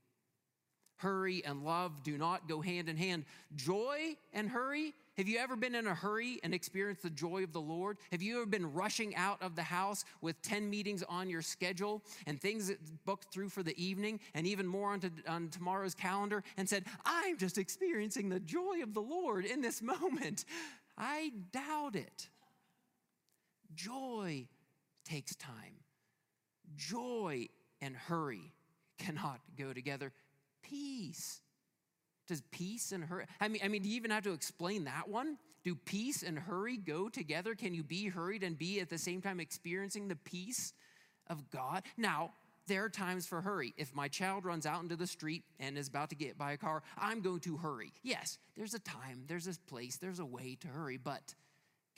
Hurry 0.97 1.43
and 1.43 1.65
love 1.65 2.03
do 2.03 2.17
not 2.17 2.47
go 2.47 2.61
hand 2.61 2.87
in 2.87 2.95
hand. 2.95 3.25
Joy 3.55 4.15
and 4.31 4.47
hurry. 4.47 4.93
Have 5.17 5.27
you 5.27 5.37
ever 5.37 5.55
been 5.55 5.75
in 5.75 5.85
a 5.85 5.93
hurry 5.93 6.39
and 6.43 6.53
experienced 6.53 7.03
the 7.03 7.09
joy 7.09 7.43
of 7.43 7.51
the 7.51 7.59
Lord? 7.59 7.97
Have 8.11 8.21
you 8.21 8.37
ever 8.37 8.45
been 8.45 8.71
rushing 8.71 9.15
out 9.15 9.41
of 9.41 9.55
the 9.55 9.63
house 9.63 10.05
with 10.21 10.41
10 10.43 10.69
meetings 10.69 11.03
on 11.09 11.29
your 11.29 11.41
schedule 11.41 12.01
and 12.25 12.39
things 12.39 12.71
booked 13.05 13.33
through 13.33 13.49
for 13.49 13.63
the 13.63 13.77
evening 13.83 14.19
and 14.33 14.47
even 14.47 14.65
more 14.65 14.91
on, 14.91 15.01
to, 15.01 15.11
on 15.27 15.49
tomorrow's 15.49 15.93
calendar 15.93 16.43
and 16.55 16.69
said, 16.69 16.85
I'm 17.03 17.37
just 17.37 17.57
experiencing 17.57 18.29
the 18.29 18.39
joy 18.39 18.81
of 18.81 18.93
the 18.93 19.01
Lord 19.01 19.45
in 19.45 19.61
this 19.61 19.81
moment? 19.81 20.45
I 20.97 21.33
doubt 21.51 21.95
it. 21.95 22.29
Joy 23.75 24.47
takes 25.03 25.35
time. 25.35 25.82
Joy 26.75 27.47
and 27.81 27.95
hurry 27.95 28.53
cannot 28.97 29.39
go 29.57 29.73
together. 29.73 30.11
Peace. 30.61 31.41
Does 32.27 32.41
peace 32.51 32.91
and 32.91 33.03
hurry? 33.03 33.25
I 33.41 33.47
mean, 33.47 33.61
I 33.63 33.67
mean, 33.67 33.81
do 33.81 33.89
you 33.89 33.95
even 33.95 34.11
have 34.11 34.23
to 34.23 34.33
explain 34.33 34.85
that 34.85 35.07
one? 35.09 35.37
Do 35.63 35.75
peace 35.75 36.23
and 36.23 36.37
hurry 36.37 36.77
go 36.77 37.09
together? 37.09 37.55
Can 37.55 37.73
you 37.73 37.83
be 37.83 38.07
hurried 38.07 38.43
and 38.43 38.57
be 38.57 38.79
at 38.79 38.89
the 38.89 38.97
same 38.97 39.21
time 39.21 39.39
experiencing 39.39 40.07
the 40.07 40.15
peace 40.15 40.73
of 41.27 41.49
God? 41.51 41.83
Now, 41.97 42.31
there 42.67 42.83
are 42.85 42.89
times 42.89 43.25
for 43.25 43.41
hurry. 43.41 43.73
If 43.77 43.93
my 43.93 44.07
child 44.07 44.45
runs 44.45 44.65
out 44.65 44.81
into 44.83 44.95
the 44.95 45.07
street 45.07 45.43
and 45.59 45.77
is 45.77 45.87
about 45.87 46.09
to 46.09 46.15
get 46.15 46.37
by 46.37 46.53
a 46.53 46.57
car, 46.57 46.81
I'm 46.97 47.21
going 47.21 47.41
to 47.41 47.57
hurry. 47.57 47.91
Yes, 48.03 48.37
there's 48.55 48.73
a 48.73 48.79
time, 48.79 49.23
there's 49.27 49.47
a 49.47 49.53
place, 49.69 49.97
there's 49.97 50.19
a 50.19 50.25
way 50.25 50.57
to 50.61 50.67
hurry, 50.67 50.97
but 50.97 51.35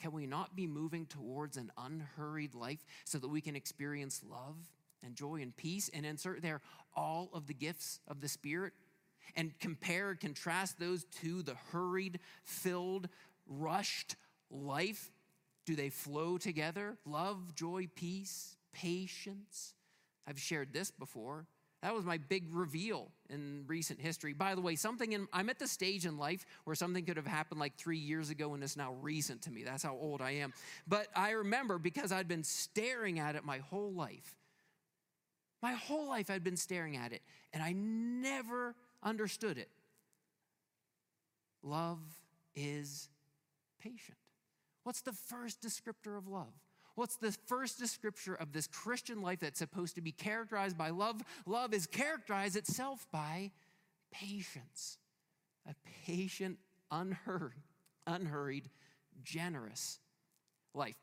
can 0.00 0.12
we 0.12 0.26
not 0.26 0.54
be 0.54 0.66
moving 0.66 1.06
towards 1.06 1.56
an 1.56 1.72
unhurried 1.78 2.54
life 2.54 2.84
so 3.04 3.18
that 3.18 3.28
we 3.28 3.40
can 3.40 3.56
experience 3.56 4.22
love 4.28 4.56
and 5.02 5.14
joy 5.14 5.40
and 5.40 5.56
peace 5.56 5.90
and 5.92 6.04
insert 6.04 6.42
there 6.42 6.60
all 6.94 7.30
of 7.32 7.46
the 7.46 7.54
gifts 7.54 8.00
of 8.08 8.20
the 8.20 8.28
Spirit 8.28 8.72
and 9.36 9.58
compare 9.58 10.10
and 10.10 10.20
contrast 10.20 10.78
those 10.78 11.04
to 11.22 11.42
the 11.42 11.56
hurried, 11.72 12.20
filled, 12.44 13.08
rushed 13.46 14.16
life? 14.50 15.10
Do 15.64 15.74
they 15.74 15.90
flow 15.90 16.38
together? 16.38 16.96
Love, 17.04 17.54
joy, 17.54 17.88
peace, 17.94 18.56
patience. 18.72 19.74
I've 20.26 20.38
shared 20.38 20.72
this 20.72 20.90
before. 20.90 21.46
That 21.82 21.94
was 21.94 22.04
my 22.04 22.18
big 22.18 22.44
reveal 22.52 23.10
in 23.28 23.64
recent 23.66 24.00
history. 24.00 24.32
By 24.32 24.54
the 24.54 24.60
way, 24.60 24.76
something 24.76 25.12
in, 25.12 25.28
I'm 25.32 25.50
at 25.50 25.58
the 25.58 25.68
stage 25.68 26.06
in 26.06 26.16
life 26.16 26.46
where 26.64 26.74
something 26.74 27.04
could 27.04 27.16
have 27.16 27.26
happened 27.26 27.60
like 27.60 27.76
three 27.76 27.98
years 27.98 28.30
ago 28.30 28.54
and 28.54 28.62
it's 28.62 28.76
now 28.76 28.94
recent 29.02 29.42
to 29.42 29.50
me. 29.50 29.62
That's 29.62 29.82
how 29.82 29.94
old 29.94 30.22
I 30.22 30.32
am. 30.32 30.52
But 30.88 31.08
I 31.14 31.30
remember 31.30 31.78
because 31.78 32.12
I'd 32.12 32.28
been 32.28 32.44
staring 32.44 33.18
at 33.18 33.36
it 33.36 33.44
my 33.44 33.58
whole 33.58 33.92
life. 33.92 34.36
My 35.62 35.74
whole 35.74 36.08
life 36.08 36.30
I'd 36.30 36.44
been 36.44 36.56
staring 36.56 36.96
at 36.96 37.12
it 37.12 37.22
and 37.52 37.62
I 37.62 37.72
never 37.72 38.74
understood 39.02 39.58
it. 39.58 39.68
Love 41.62 42.00
is 42.54 43.08
patient. 43.80 44.18
What's 44.82 45.02
the 45.02 45.12
first 45.12 45.60
descriptor 45.60 46.16
of 46.16 46.26
love? 46.26 46.54
What's 46.96 47.16
the 47.16 47.30
first 47.46 47.80
descriptor 47.80 48.40
of 48.40 48.52
this 48.52 48.66
Christian 48.66 49.20
life 49.22 49.40
that's 49.40 49.58
supposed 49.58 49.94
to 49.94 50.00
be 50.00 50.12
characterized 50.12 50.76
by 50.76 50.90
love? 50.90 51.22
Love 51.44 51.72
is 51.72 51.86
characterized 51.86 52.56
itself 52.56 53.06
by 53.12 53.52
patience. 54.10 54.98
A 55.68 55.74
patient, 56.06 56.58
unhurried, 56.90 57.62
unhurried, 58.06 58.70
generous 59.22 60.00
life. 60.74 60.96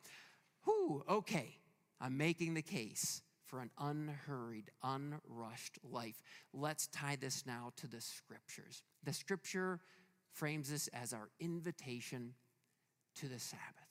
Whew, 0.66 1.04
okay, 1.08 1.58
I'm 2.02 2.18
making 2.18 2.56
the 2.56 2.62
case 2.62 3.22
for 3.46 3.62
an 3.62 3.70
unhurried, 3.78 4.72
unrushed 4.82 5.78
life. 5.84 6.24
Let's 6.54 6.88
tie 6.88 7.18
this 7.18 7.46
now 7.46 7.72
to 7.78 7.88
the 7.88 8.02
scriptures. 8.02 8.82
The 9.04 9.14
scripture 9.14 9.80
frames 10.32 10.72
this 10.72 10.88
as 10.88 11.14
our 11.14 11.30
invitation 11.40 12.34
to 13.18 13.28
the 13.28 13.38
Sabbath. 13.38 13.83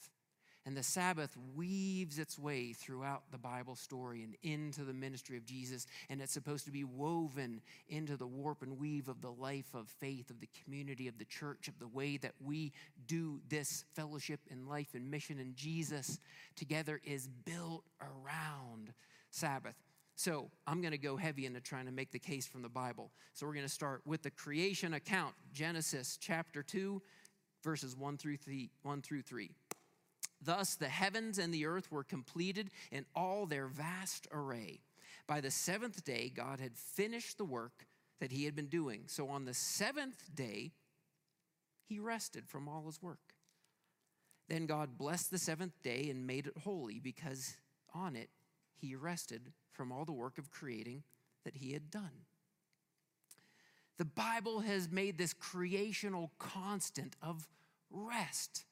And 0.65 0.77
the 0.77 0.83
Sabbath 0.83 1.37
weaves 1.57 2.21
its 2.21 2.39
way 2.39 2.73
throughout 2.73 3.25
the 3.33 3.39
Bible 3.39 3.75
story 3.75 4.23
and 4.23 4.37
into 4.45 4.85
the 4.85 4.93
ministry 4.93 5.37
of 5.37 5.45
Jesus. 5.45 5.87
And 6.09 6.23
it's 6.23 6.33
supposed 6.33 6.67
to 6.67 6.71
be 6.71 6.85
woven 6.85 7.61
into 7.89 8.17
the 8.17 8.29
warp 8.29 8.63
and 8.63 8.79
weave 8.79 9.09
of 9.09 9.21
the 9.21 9.33
life 9.33 9.75
of 9.75 9.89
faith, 9.89 10.31
of 10.31 10.41
the 10.41 10.49
community, 10.63 11.09
of 11.09 11.19
the 11.19 11.25
church, 11.25 11.67
of 11.67 11.79
the 11.81 11.89
way 11.89 12.17
that 12.19 12.35
we 12.41 12.73
do 13.09 13.41
this 13.49 13.85
fellowship 13.95 14.41
in 14.51 14.69
life 14.69 14.95
and 14.95 15.11
mission. 15.11 15.41
And 15.41 15.57
Jesus 15.57 16.21
together 16.55 17.01
is 17.05 17.27
built 17.27 17.83
around 18.01 18.93
Sabbath. 19.31 19.75
So 20.15 20.51
I'm 20.69 20.81
going 20.81 20.93
to 20.93 20.99
go 20.99 21.17
heavy 21.17 21.47
into 21.47 21.61
trying 21.61 21.87
to 21.87 21.93
make 21.93 22.13
the 22.13 22.19
case 22.21 22.47
from 22.47 22.63
the 22.63 22.69
Bible. 22.69 23.11
So 23.33 23.47
we're 23.47 23.55
going 23.55 23.67
to 23.67 23.73
start 23.73 24.03
with 24.05 24.23
the 24.23 24.31
creation 24.31 24.95
account, 24.95 25.35
Genesis 25.53 26.17
chapter 26.21 26.63
2, 26.63 27.03
verses 27.65 27.97
1 27.97 28.19
through 28.19 28.37
3. 28.37 28.71
1 28.83 29.03
through 29.03 29.23
3. 29.23 29.51
Thus 30.45 30.75
the 30.75 30.89
heavens 30.89 31.39
and 31.39 31.53
the 31.53 31.67
earth 31.67 31.91
were 31.91 32.05
completed 32.05 32.71
in 32.91 33.05
all 33.15 33.47
their 33.47 33.67
vast 33.67 34.27
array. 34.33 34.81
By 35.27 35.41
the 35.41 35.51
seventh 35.51 36.05
day, 36.05 36.33
God 36.35 36.61
had 36.61 36.77
finished 36.77 37.39
the 37.39 37.45
work 37.45 37.87
that 38.21 38.33
he 38.33 38.45
had 38.45 38.57
been 38.57 38.67
doing. 38.67 39.05
So 39.07 39.29
on 39.29 39.45
the 39.45 39.55
seventh 39.55 40.35
day, 40.35 40.73
he 41.85 41.99
rested 41.99 42.49
from 42.49 42.69
all 42.69 42.87
his 42.87 43.03
work. 43.03 43.35
Then 44.49 44.67
God 44.67 44.99
blessed 44.99 45.31
the 45.31 45.39
seventh 45.39 45.81
day 45.83 46.09
and 46.11 46.27
made 46.27 46.47
it 46.47 46.59
holy 46.65 46.99
because 46.99 47.55
on 47.95 48.17
it 48.17 48.31
he 48.75 48.95
rested 48.95 49.53
from 49.71 49.93
all 49.93 50.05
the 50.05 50.13
work 50.13 50.39
of 50.39 50.51
creating 50.51 51.05
that 51.45 51.57
he 51.57 51.73
had 51.73 51.91
done. 51.91 52.27
The 53.99 54.05
Bible 54.05 54.61
has 54.61 54.91
made 54.91 55.19
this 55.19 55.33
creational 55.33 56.33
constant 56.39 57.15
of 57.23 57.49
rest 57.91 58.65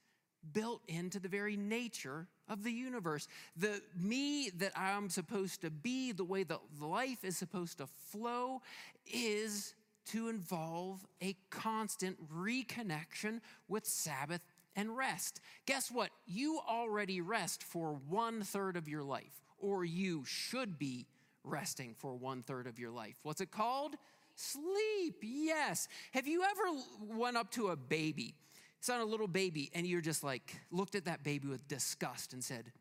built 0.52 0.82
into 0.88 1.18
the 1.18 1.28
very 1.28 1.56
nature 1.56 2.26
of 2.48 2.64
the 2.64 2.72
universe. 2.72 3.28
The 3.56 3.80
me 3.98 4.50
that 4.58 4.72
I'm 4.76 5.08
supposed 5.08 5.60
to 5.62 5.70
be, 5.70 6.12
the 6.12 6.24
way 6.24 6.42
that 6.44 6.60
life 6.80 7.24
is 7.24 7.36
supposed 7.36 7.78
to 7.78 7.86
flow, 7.86 8.62
is 9.06 9.74
to 10.06 10.28
involve 10.28 11.06
a 11.22 11.36
constant 11.50 12.16
reconnection 12.34 13.40
with 13.68 13.86
Sabbath 13.86 14.40
and 14.74 14.96
rest. 14.96 15.40
Guess 15.66 15.90
what? 15.90 16.10
You 16.26 16.60
already 16.68 17.20
rest 17.20 17.62
for 17.62 17.98
one 18.08 18.42
third 18.42 18.76
of 18.76 18.88
your 18.88 19.02
life, 19.02 19.44
or 19.58 19.84
you 19.84 20.24
should 20.24 20.78
be 20.78 21.06
resting 21.44 21.94
for 21.98 22.14
one 22.14 22.42
third 22.42 22.66
of 22.66 22.78
your 22.78 22.90
life. 22.90 23.16
What's 23.22 23.40
it 23.40 23.50
called? 23.50 23.94
Sleep. 24.34 25.16
Yes. 25.22 25.86
Have 26.12 26.26
you 26.26 26.42
ever 26.42 27.16
went 27.18 27.36
up 27.36 27.50
to 27.52 27.68
a 27.68 27.76
baby? 27.76 28.34
Saw 28.80 29.02
a 29.02 29.04
little 29.04 29.28
baby, 29.28 29.70
and 29.74 29.86
you're 29.86 30.00
just 30.00 30.24
like 30.24 30.56
looked 30.70 30.94
at 30.94 31.04
that 31.04 31.22
baby 31.22 31.48
with 31.48 31.66
disgust 31.68 32.32
and 32.32 32.42
said, 32.42 32.72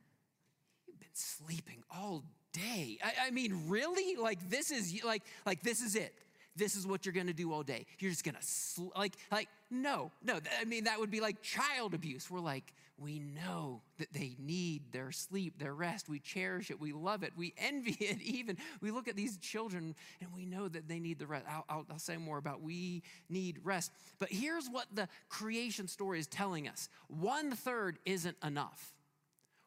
"You've 0.87 0.99
been 0.99 1.09
sleeping 1.13 1.83
all 1.93 2.23
day." 2.53 2.97
I, 3.03 3.27
I 3.27 3.31
mean, 3.31 3.65
really? 3.67 4.15
Like 4.15 4.49
this 4.49 4.71
is 4.71 5.03
like 5.03 5.23
like 5.45 5.61
this 5.61 5.81
is 5.81 5.95
it 5.95 6.13
this 6.55 6.75
is 6.75 6.85
what 6.85 7.05
you're 7.05 7.13
going 7.13 7.27
to 7.27 7.33
do 7.33 7.51
all 7.51 7.63
day. 7.63 7.85
You're 7.99 8.11
just 8.11 8.23
going 8.23 8.35
to 8.35 8.43
sl- 8.43 8.91
like 8.95 9.15
like 9.31 9.49
no, 9.71 10.11
no. 10.23 10.39
I 10.59 10.65
mean 10.65 10.83
that 10.85 10.99
would 10.99 11.11
be 11.11 11.21
like 11.21 11.41
child 11.41 11.93
abuse. 11.93 12.29
We're 12.29 12.39
like 12.39 12.73
we 12.99 13.19
know 13.19 13.81
that 13.97 14.13
they 14.13 14.35
need 14.39 14.91
their 14.91 15.11
sleep, 15.11 15.59
their 15.59 15.73
rest. 15.73 16.09
We 16.09 16.19
cherish 16.19 16.71
it. 16.71 16.79
We 16.79 16.91
love 16.91 17.23
it. 17.23 17.33
We 17.35 17.53
envy 17.57 17.97
it 17.99 18.21
even. 18.21 18.57
We 18.81 18.91
look 18.91 19.07
at 19.07 19.15
these 19.15 19.37
children 19.37 19.95
and 20.21 20.33
we 20.33 20.45
know 20.45 20.67
that 20.67 20.87
they 20.87 20.99
need 20.99 21.19
the 21.19 21.27
rest. 21.27 21.45
I'll, 21.49 21.65
I'll, 21.69 21.85
I'll 21.91 21.99
say 21.99 22.17
more 22.17 22.37
about 22.37 22.61
we 22.61 23.03
need 23.29 23.59
rest. 23.63 23.91
But 24.19 24.29
here's 24.29 24.67
what 24.67 24.85
the 24.93 25.07
creation 25.29 25.87
story 25.87 26.19
is 26.19 26.27
telling 26.27 26.67
us 26.67 26.89
one 27.07 27.51
third 27.51 27.99
isn't 28.05 28.37
enough. 28.43 28.93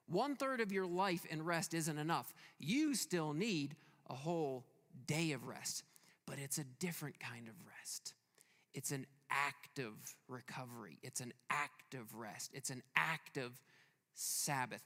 One 0.07 0.37
third 0.37 0.61
of 0.61 0.73
your 0.73 0.87
life 0.87 1.25
in 1.27 1.45
rest 1.45 1.75
isn't 1.75 1.99
enough. 1.99 2.35
You 2.59 2.95
still 2.95 3.33
need 3.33 3.77
a 4.11 4.15
whole 4.15 4.67
day 5.07 5.33
of 5.33 5.47
rest 5.47 5.85
but 6.27 6.39
it's 6.39 6.59
a 6.59 6.65
different 6.65 7.19
kind 7.21 7.49
of 7.49 7.55
rest. 7.79 8.15
It's 8.75 8.91
an 8.91 9.07
active 9.33 9.95
recovery, 10.29 10.99
it's 11.03 11.21
an 11.21 11.33
active 11.51 12.15
rest, 12.15 12.51
it's 12.55 12.71
an 12.71 12.83
active 12.97 13.53
Sabbath. 14.15 14.83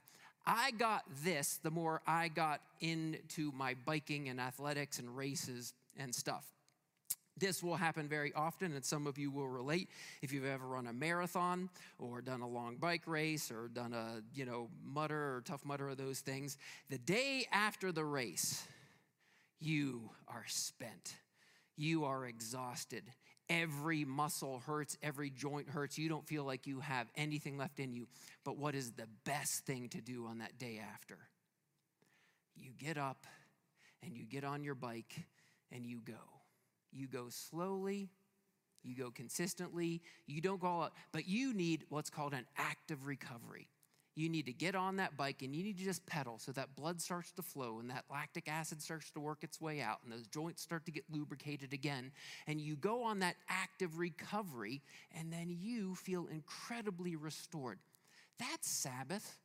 I 0.47 0.71
got 0.71 1.03
this 1.25 1.59
the 1.63 1.71
more 1.71 2.01
I 2.07 2.29
got 2.29 2.61
into 2.81 3.51
my 3.53 3.75
biking 3.85 4.29
and 4.29 4.41
athletics 4.41 5.01
and 5.01 5.17
races 5.17 5.75
and 5.97 6.15
stuff. 6.15 6.47
This 7.39 7.63
will 7.63 7.77
happen 7.77 8.09
very 8.09 8.33
often, 8.33 8.73
and 8.73 8.83
some 8.85 9.07
of 9.07 9.19
you 9.19 9.31
will 9.31 9.49
relate 9.49 9.91
if 10.23 10.33
you've 10.33 10.47
ever 10.47 10.67
run 10.67 10.87
a 10.87 10.93
marathon 10.93 11.69
or 11.99 12.23
done 12.23 12.41
a 12.41 12.49
long 12.49 12.77
bike 12.77 13.03
race 13.07 13.51
or 13.51 13.69
done 13.69 13.93
a, 13.93 14.23
you 14.35 14.47
know, 14.47 14.69
Mudder 14.83 15.37
or 15.37 15.43
Tough 15.45 15.65
Mudder 15.65 15.91
or 15.91 15.95
those 15.95 16.21
things. 16.21 16.57
The 16.89 16.97
day 16.97 17.47
after 17.53 17.93
the 17.93 18.05
race, 18.05 18.67
you 19.61 20.09
are 20.29 20.45
spent 20.47 21.17
you 21.77 22.05
are 22.05 22.27
exhausted. 22.27 23.05
Every 23.49 24.05
muscle 24.05 24.63
hurts, 24.67 24.97
every 25.03 25.31
joint 25.31 25.69
hurts. 25.69 25.99
You 25.99 26.09
don't 26.09 26.27
feel 26.27 26.45
like 26.45 26.67
you 26.67 26.81
have 26.81 27.07
anything 27.17 27.57
left 27.57 27.79
in 27.79 27.93
you. 27.93 28.09
But 28.45 28.57
what 28.57 28.75
is 28.75 28.93
the 28.93 29.07
best 29.25 29.65
thing 29.67 29.89
to 29.91 30.01
do 30.01 30.27
on 30.27 30.39
that 30.39 30.59
day 30.59 30.81
after? 30.95 31.17
You 32.57 32.71
get 32.77 32.99
up 32.99 33.27
and 34.03 34.17
you 34.17 34.25
get 34.25 34.45
on 34.45 34.65
your 34.65 34.75
bike 34.75 35.15
and 35.71 35.87
you 35.87 36.01
go. 36.05 36.15
You 36.93 37.07
go 37.07 37.27
slowly, 37.29 38.11
you 38.83 38.97
go 38.97 39.11
consistently, 39.11 40.03
you 40.27 40.41
don't 40.41 40.61
go 40.61 40.83
out, 40.83 40.93
but 41.13 41.29
you 41.29 41.53
need 41.53 41.85
what's 41.89 42.11
called 42.11 42.33
an 42.33 42.47
active 42.57 43.07
recovery 43.07 43.69
you 44.17 44.31
need 44.31 44.47
to 44.47 44.53
get 44.53 44.75
on 44.75 44.97
that 44.97 45.17
bike 45.17 45.43
and 45.43 45.55
you 45.55 45.63
need 45.63 45.79
to 45.79 45.85
just 45.85 46.05
pedal 46.07 46.39
so 46.39 46.51
that 46.53 46.75
blood 46.75 47.01
starts 47.01 47.31
to 47.33 47.43
flow 47.43 47.79
and 47.79 47.91
that 47.91 48.05
lactic 48.11 48.49
acid 48.49 48.81
starts 48.81 49.11
to 49.11 49.21
work 49.21 49.45
its 49.45 49.61
way 49.61 49.83
out 49.83 49.99
and 50.03 50.13
those 50.13 50.27
joints 50.27 50.63
start 50.63 50.87
to 50.87 50.91
get 50.91 51.05
lubricated 51.13 51.75
again. 51.75 52.11
And 52.47 52.59
you 52.59 52.77
go 52.77 53.03
on 53.05 53.19
that 53.21 53.37
active 53.49 53.99
recovery 53.99 54.81
and 55.17 55.31
then 55.31 55.55
you 55.61 55.95
feel 55.95 56.27
incredibly 56.33 57.15
restored. 57.15 57.79
That's 58.39 58.69
Sabbath. 58.69 59.39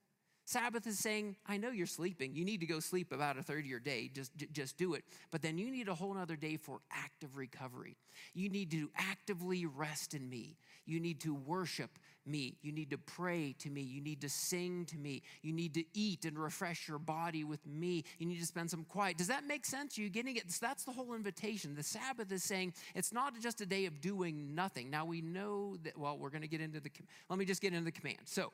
Sabbath 0.52 0.86
is 0.86 1.00
saying, 1.00 1.38
I 1.48 1.56
know 1.56 1.72
you're 1.72 1.88
sleeping. 1.88 2.36
You 2.36 2.44
need 2.44 2.60
to 2.60 2.66
go 2.66 2.82
sleep 2.82 3.14
about 3.14 3.38
a 3.38 3.42
third 3.42 3.60
of 3.60 3.66
your 3.68 3.80
day. 3.80 4.12
Just, 4.14 4.34
just 4.52 4.78
do 4.78 4.96
it. 4.96 5.06
But 5.32 5.42
then 5.42 5.58
you 5.58 5.72
need 5.72 5.88
a 5.88 5.96
whole 5.96 6.18
other 6.18 6.36
day 6.36 6.58
for 6.58 6.82
active 6.92 7.38
recovery. 7.38 7.96
You 8.34 8.50
need 8.50 8.70
to 8.72 8.90
actively 8.98 9.66
rest 9.66 10.14
in 10.14 10.30
me. 10.30 10.58
You 10.86 11.00
need 11.00 11.22
to 11.22 11.34
worship 11.34 11.92
me. 12.26 12.58
You 12.62 12.74
need 12.74 12.90
to 12.90 12.98
pray 12.98 13.56
to 13.60 13.70
me. 13.70 13.82
You 13.82 14.02
need 14.02 14.20
to 14.22 14.30
sing 14.30 14.86
to 14.88 14.98
me. 14.98 15.22
You 15.42 15.54
need 15.54 15.74
to 15.76 15.86
eat 15.94 16.26
and 16.26 16.38
refresh 16.38 16.86
your 16.86 17.00
body 17.00 17.46
with 17.46 17.66
me. 17.66 18.04
You 18.20 18.26
need 18.26 18.42
to 18.42 18.46
spend 18.46 18.70
some 18.70 18.84
quiet. 18.84 19.18
Does 19.18 19.28
that 19.28 19.46
make 19.48 19.66
sense? 19.66 19.98
Are 19.98 20.02
you 20.02 20.10
getting 20.10 20.36
it? 20.36 20.52
So 20.52 20.66
that's 20.66 20.84
the 20.84 20.92
whole 20.92 21.14
invitation. 21.14 21.76
The 21.76 21.84
Sabbath 21.84 22.30
is 22.30 22.44
saying 22.44 22.74
it's 22.94 23.14
not 23.14 23.40
just 23.40 23.62
a 23.62 23.66
day 23.66 23.86
of 23.86 24.02
doing 24.02 24.54
nothing. 24.54 24.90
Now 24.90 25.06
we 25.06 25.22
know 25.22 25.78
that, 25.84 25.98
well, 25.98 26.18
we're 26.18 26.30
going 26.30 26.42
to 26.42 26.50
get 26.50 26.60
into 26.60 26.82
the, 26.82 26.92
let 27.30 27.40
me 27.40 27.46
just 27.46 27.62
get 27.62 27.72
into 27.72 27.86
the 27.86 27.92
command. 27.94 28.20
So, 28.26 28.52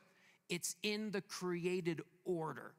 it's 0.48 0.76
in 0.82 1.10
the 1.10 1.20
created 1.20 2.02
order 2.24 2.72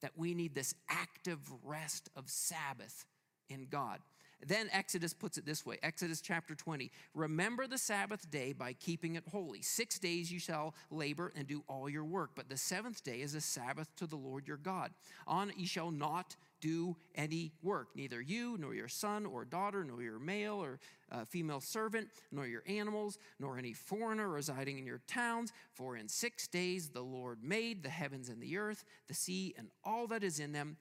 that 0.00 0.12
we 0.16 0.34
need 0.34 0.54
this 0.54 0.74
active 0.88 1.38
rest 1.64 2.10
of 2.16 2.28
Sabbath 2.28 3.06
in 3.48 3.66
God. 3.70 4.00
Then 4.44 4.68
Exodus 4.72 5.14
puts 5.14 5.38
it 5.38 5.46
this 5.46 5.64
way 5.64 5.78
Exodus 5.82 6.20
chapter 6.20 6.54
20. 6.54 6.90
Remember 7.14 7.66
the 7.66 7.78
Sabbath 7.78 8.30
day 8.30 8.52
by 8.52 8.72
keeping 8.72 9.14
it 9.14 9.24
holy. 9.30 9.62
Six 9.62 9.98
days 9.98 10.32
you 10.32 10.40
shall 10.40 10.74
labor 10.90 11.32
and 11.36 11.46
do 11.46 11.62
all 11.68 11.88
your 11.88 12.04
work, 12.04 12.30
but 12.34 12.48
the 12.48 12.56
seventh 12.56 13.04
day 13.04 13.20
is 13.20 13.34
a 13.34 13.40
Sabbath 13.40 13.94
to 13.96 14.06
the 14.06 14.16
Lord 14.16 14.48
your 14.48 14.56
God. 14.56 14.90
On 15.26 15.50
it 15.50 15.56
you 15.56 15.66
shall 15.66 15.90
not 15.90 16.36
do 16.62 16.96
any 17.14 17.52
work, 17.62 17.88
neither 17.94 18.22
you, 18.22 18.56
nor 18.58 18.72
your 18.74 18.88
son 18.88 19.26
or 19.26 19.44
daughter, 19.44 19.84
nor 19.84 20.00
your 20.00 20.18
male 20.18 20.54
or 20.54 20.78
uh, 21.10 21.24
female 21.26 21.60
servant, 21.60 22.08
nor 22.30 22.46
your 22.46 22.62
animals, 22.66 23.18
nor 23.38 23.58
any 23.58 23.74
foreigner 23.74 24.28
residing 24.28 24.78
in 24.78 24.86
your 24.86 25.02
towns. 25.06 25.52
For 25.74 25.96
in 25.96 26.08
six 26.08 26.46
days 26.46 26.88
the 26.88 27.02
Lord 27.02 27.42
made 27.42 27.82
the 27.82 27.90
heavens 27.90 28.30
and 28.30 28.40
the 28.40 28.56
earth, 28.56 28.84
the 29.08 29.14
sea, 29.14 29.54
and 29.58 29.68
all 29.84 30.06
that 30.06 30.24
is 30.24 30.38
in 30.38 30.52
them. 30.52 30.78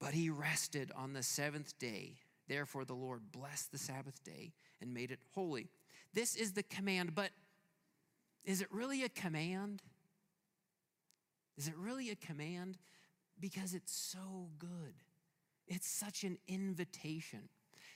But 0.00 0.14
he 0.14 0.30
rested 0.30 0.90
on 0.96 1.12
the 1.12 1.22
seventh 1.22 1.78
day. 1.78 2.14
Therefore, 2.48 2.84
the 2.84 2.94
Lord 2.94 3.32
blessed 3.32 3.72
the 3.72 3.78
Sabbath 3.78 4.22
day 4.22 4.52
and 4.80 4.94
made 4.94 5.10
it 5.10 5.20
holy. 5.34 5.68
This 6.12 6.36
is 6.36 6.52
the 6.52 6.62
command, 6.62 7.14
but 7.14 7.30
is 8.44 8.60
it 8.60 8.68
really 8.70 9.02
a 9.02 9.08
command? 9.08 9.82
Is 11.56 11.68
it 11.68 11.74
really 11.76 12.10
a 12.10 12.16
command? 12.16 12.76
Because 13.40 13.74
it's 13.74 13.92
so 13.92 14.48
good. 14.58 14.94
It's 15.66 15.88
such 15.88 16.24
an 16.24 16.38
invitation. 16.48 17.48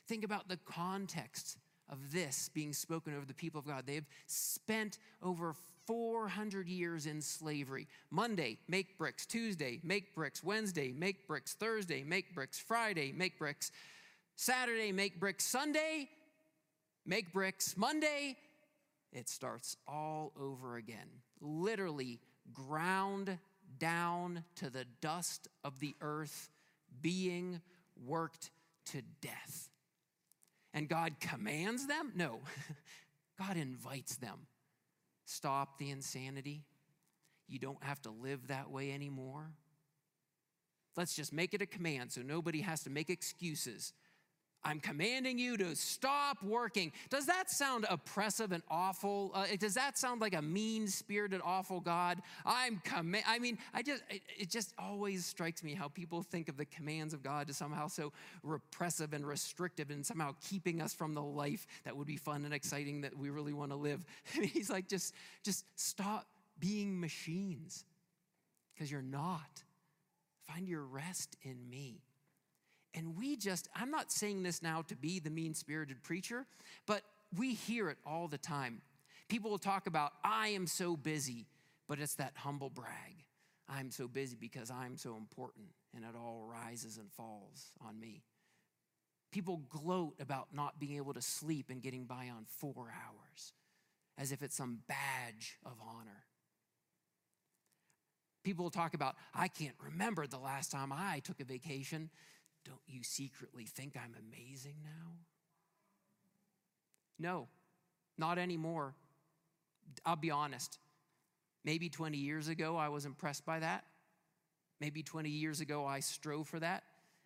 Think 0.07 0.25
about 0.25 0.49
the 0.49 0.57
context 0.57 1.59
of 1.91 2.13
this 2.13 2.51
being 2.53 2.73
spoken 2.73 3.15
over 3.15 3.27
the 3.27 3.35
people 3.35 3.59
of 3.61 3.67
God. 3.67 3.85
They've 3.87 4.07
spent 4.27 4.99
over 5.23 5.55
400 5.87 6.69
years 6.69 7.07
in 7.07 7.23
slavery. 7.23 7.89
Monday, 8.11 8.59
make 8.69 8.99
bricks. 8.99 9.25
Tuesday, 9.25 9.81
make 9.83 10.15
bricks. 10.15 10.45
Wednesday, 10.45 10.93
make 10.93 11.27
bricks. 11.27 11.55
Thursday, 11.55 12.05
make 12.05 12.35
bricks. 12.35 12.59
Friday, 12.59 13.13
make 13.13 13.39
bricks. 13.39 13.71
Saturday, 14.37 14.93
make 14.93 15.19
bricks. 15.19 15.45
Sunday, 15.45 16.09
make 17.07 17.33
bricks. 17.33 17.77
Monday, 17.77 18.37
it 19.13 19.29
starts 19.29 19.77
all 19.87 20.33
over 20.39 20.77
again. 20.77 21.09
Literally 21.41 22.21
ground 22.53 23.39
down 23.79 24.45
to 24.57 24.71
the 24.71 24.85
dust 25.01 25.49
of 25.65 25.81
the 25.81 25.95
earth, 26.01 26.51
being 27.01 27.61
worked 28.07 28.51
to 28.87 29.03
death. 29.21 29.69
And 30.75 30.89
God 30.89 31.21
commands 31.21 31.87
them? 31.87 32.13
No, 32.15 32.41
God 33.39 33.57
invites 33.57 34.17
them. 34.17 34.47
Stop 35.25 35.79
the 35.79 35.91
insanity. 35.91 36.63
You 37.49 37.59
don't 37.59 37.83
have 37.83 38.01
to 38.03 38.11
live 38.11 38.49
that 38.49 38.71
way 38.71 38.93
anymore. 38.93 39.51
Let's 40.97 41.15
just 41.15 41.33
make 41.33 41.55
it 41.55 41.63
a 41.63 41.67
command 41.67 42.13
so 42.13 42.23
nobody 42.23 42.61
has 42.61 42.83
to 42.83 42.91
make 42.91 43.09
excuses. 43.09 43.93
I'm 44.65 44.81
commanding 44.81 45.39
you 45.39 45.57
to 45.57 45.77
stop 45.77 46.43
working. 46.43 46.93
Does 47.11 47.27
that 47.27 47.51
sound 47.51 47.87
oppressive 47.89 48.53
and 48.53 48.63
awful? 48.69 49.31
Uh, 49.35 49.47
does 49.59 49.75
that 49.75 49.97
sound 49.97 50.21
like 50.21 50.35
a 50.35 50.43
mean 50.43 50.89
spirited, 50.89 51.41
awful 51.45 51.81
God? 51.81 52.21
I'm 52.45 52.81
command. 52.85 53.25
I 53.27 53.39
mean, 53.39 53.59
I 53.73 53.83
just 53.83 54.03
it, 54.11 54.23
it 54.39 54.51
just 54.51 54.75
always 54.79 55.25
strikes 55.25 55.63
me 55.63 55.75
how 55.75 55.89
people 55.89 56.23
think 56.23 56.49
of 56.49 56.57
the 56.57 56.65
commands 56.67 57.15
of 57.15 57.23
God 57.23 57.49
as 57.49 57.57
somehow 57.57 57.87
so 57.87 58.13
repressive 58.43 59.13
and 59.13 59.27
restrictive 59.27 59.91
and 59.91 60.05
somehow 60.05 60.35
keeping 60.49 60.83
us 60.83 60.93
from 60.93 61.15
the 61.15 61.23
life 61.23 61.67
that 61.85 61.97
would 61.97 62.07
be 62.07 62.17
fun 62.17 62.45
and 62.45 62.53
exciting 62.53 63.03
that 63.03 63.17
we 63.17 63.31
really 63.31 63.53
want 63.53 63.71
to 63.71 63.77
live. 63.77 64.05
He's 64.33 64.71
like, 64.71 64.89
just 64.89 65.15
just 65.45 65.65
stop 65.77 66.27
being 66.59 66.99
machines 66.99 67.85
because 68.75 68.91
you're 68.91 69.03
not. 69.03 69.63
Find 70.49 70.69
your 70.69 70.83
rest 70.83 71.37
in 71.43 71.69
me. 71.69 72.03
And 72.95 73.17
we 73.17 73.37
just, 73.37 73.69
I'm 73.75 73.91
not 73.91 74.11
saying 74.11 74.43
this 74.43 74.63
now 74.63 74.83
to 74.83 74.97
be 74.97 75.19
the 75.19 75.31
mean 75.31 75.55
spirited 75.55 76.03
preacher, 76.03 76.47
but 76.87 77.03
we 77.37 77.55
hear 77.55 77.91
it 77.91 77.99
all 78.07 78.29
the 78.29 78.39
time. 78.39 78.81
People 79.29 79.51
will 79.51 79.59
talk 79.59 79.87
about, 79.87 80.13
I 80.25 80.49
am 80.49 80.67
so 80.67 80.97
busy, 80.97 81.47
but 81.87 81.99
it's 81.99 82.15
that 82.15 82.33
humble 82.37 82.71
brag. 82.71 83.25
I'm 83.69 83.91
so 83.91 84.09
busy 84.09 84.37
because 84.41 84.71
I'm 84.71 84.97
so 84.97 85.17
important, 85.17 85.67
and 85.95 86.05
it 86.05 86.17
all 86.17 86.43
rises 86.51 86.97
and 86.97 87.13
falls 87.13 87.73
on 87.87 88.01
me. 88.01 88.23
People 89.31 89.61
gloat 89.69 90.15
about 90.21 90.49
not 90.55 90.81
being 90.81 90.97
able 90.97 91.13
to 91.13 91.21
sleep 91.21 91.67
and 91.69 91.83
getting 91.83 92.07
by 92.07 92.31
on 92.35 92.47
four 92.47 92.91
hours 92.91 93.53
as 94.17 94.33
if 94.33 94.43
it's 94.43 94.57
some 94.57 94.79
badge 94.89 95.59
of 95.67 95.73
honor. 95.87 96.25
People 98.43 98.65
will 98.65 98.71
talk 98.71 98.95
about, 98.95 99.17
I 99.35 99.49
can't 99.49 99.75
remember 99.85 100.27
the 100.27 100.39
last 100.39 100.73
time 100.73 100.91
I 100.91 101.21
took 101.23 101.41
a 101.41 101.45
vacation. 101.45 102.09
Don't 102.69 102.81
you 102.87 103.03
secretly 103.03 103.65
think 103.65 103.97
I'm 103.97 104.15
amazing 104.29 104.77
now? 104.85 105.13
No, 107.19 107.49
not 108.19 108.37
anymore. 108.37 108.95
I'll 110.05 110.17
be 110.17 110.31
honest. 110.31 110.79
Maybe 111.65 111.89
20 111.89 112.19
years 112.19 112.49
ago, 112.49 112.77
I 112.77 112.91
was 112.91 113.07
impressed 113.07 113.47
by 113.47 113.61
that. 113.61 113.85
Maybe 114.81 115.03
20 115.03 115.31
years 115.31 115.61
ago, 115.63 115.87
I 115.87 116.01
strove 116.01 116.47
for 116.47 116.61
that. 116.61 116.85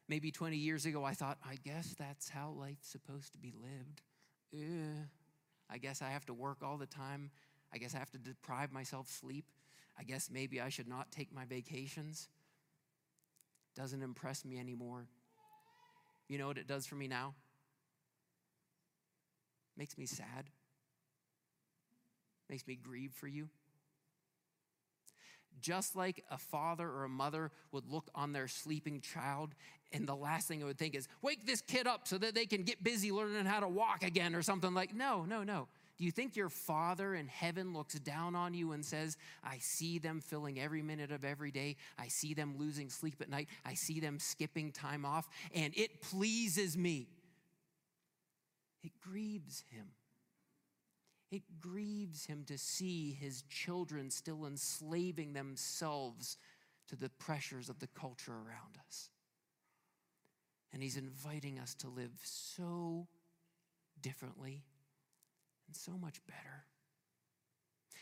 Maybe 0.09 0.31
20 0.31 0.57
years 0.57 0.87
ago, 0.87 1.05
I 1.05 1.15
thought, 1.15 1.39
I 1.45 1.57
guess 1.57 1.95
that's 1.99 2.29
how 2.29 2.55
life's 2.57 2.89
supposed 2.89 3.33
to 3.33 3.39
be 3.39 3.53
lived. 3.61 4.03
Ugh. 4.55 5.07
I 5.69 5.79
guess 5.79 6.03
I 6.03 6.11
have 6.11 6.25
to 6.27 6.35
work 6.35 6.59
all 6.63 6.77
the 6.77 6.87
time. 6.87 7.31
I 7.75 7.79
guess 7.79 7.97
I 7.97 7.99
have 7.99 8.11
to 8.13 8.19
deprive 8.19 8.73
myself 8.73 9.09
sleep. 9.09 9.47
I 9.99 10.05
guess 10.05 10.31
maybe 10.31 10.61
I 10.61 10.69
should 10.69 10.89
not 10.89 11.11
take 11.11 11.35
my 11.35 11.47
vacations. 11.47 12.29
Doesn't 13.75 14.03
impress 14.03 14.45
me 14.45 14.61
anymore. 14.61 15.09
You 16.33 16.39
know 16.39 16.47
what 16.47 16.57
it 16.57 16.67
does 16.67 16.87
for 16.87 16.95
me 16.95 17.09
now? 17.09 17.35
Makes 19.77 19.99
me 19.99 20.07
sad. 20.07 20.49
Makes 22.49 22.67
me 22.67 22.75
grieve 22.75 23.13
for 23.13 23.27
you. 23.27 23.51
Just 25.61 25.95
like 25.95 26.25
a 26.31 26.39
father 26.39 26.89
or 26.89 27.05
a 27.05 27.09
mother 27.11 27.51
would 27.71 27.87
look 27.87 28.09
on 28.15 28.33
their 28.33 28.49
sleeping 28.49 29.03
child, 29.03 29.55
and 29.93 30.09
the 30.09 30.15
last 30.15 30.49
thing 30.49 30.63
I 30.63 30.65
would 30.65 30.79
think 30.79 30.95
is, 30.95 31.07
wake 31.21 31.45
this 31.45 31.61
kid 31.61 31.87
up 31.87 32.09
so 32.09 32.17
that 32.17 32.35
they 32.35 32.47
can 32.47 32.63
get 32.63 32.83
busy 32.83 33.13
learning 33.13 33.45
how 33.45 33.61
to 33.61 33.69
walk 33.69 34.03
again 34.03 34.35
or 34.35 34.41
something 34.41 34.73
like, 34.73 34.95
no, 34.95 35.27
no, 35.27 35.43
no. 35.43 35.69
Do 36.03 36.07
you 36.07 36.11
think 36.11 36.35
your 36.35 36.49
Father 36.49 37.15
in 37.15 37.29
heaven 37.29 37.73
looks 37.73 37.95
down 37.95 38.35
on 38.35 38.55
you 38.55 38.73
and 38.73 38.85
says, 38.85 39.17
I 39.45 39.59
see 39.61 40.01
them 40.01 40.21
filling 40.21 40.59
every 40.59 40.83
minute 40.83 41.13
of 41.13 41.25
every 41.25 41.53
day. 41.53 41.77
I 41.97 42.09
see 42.09 42.35
them 42.35 42.57
losing 42.59 42.91
sleep 42.91 43.21
at 43.21 43.31
night. 43.31 43.49
I 43.65 43.75
see 43.75 44.01
them 44.01 44.19
skipping 44.19 44.73
time 44.73 45.05
off, 45.05 45.29
and 45.55 45.73
it 45.77 46.03
pleases 46.03 46.77
me. 46.77 47.07
It 48.83 48.91
grieves 49.01 49.63
him. 49.71 49.91
It 51.31 51.43
grieves 51.61 52.27
him 52.27 52.47
to 52.49 52.59
see 52.59 53.13
his 53.13 53.43
children 53.43 54.11
still 54.11 54.45
enslaving 54.45 55.35
themselves 55.35 56.37
to 56.89 56.97
the 56.97 57.11
pressures 57.11 57.69
of 57.69 57.79
the 57.79 57.87
culture 57.87 58.33
around 58.33 58.77
us. 58.89 59.09
And 60.73 60.83
he's 60.83 60.97
inviting 60.97 61.61
us 61.61 61.77
to 61.77 61.89
live 61.89 62.11
so 62.25 63.07
differently 64.01 64.65
and 65.73 65.77
so 65.77 65.93
much 65.93 66.21
better. 66.27 66.65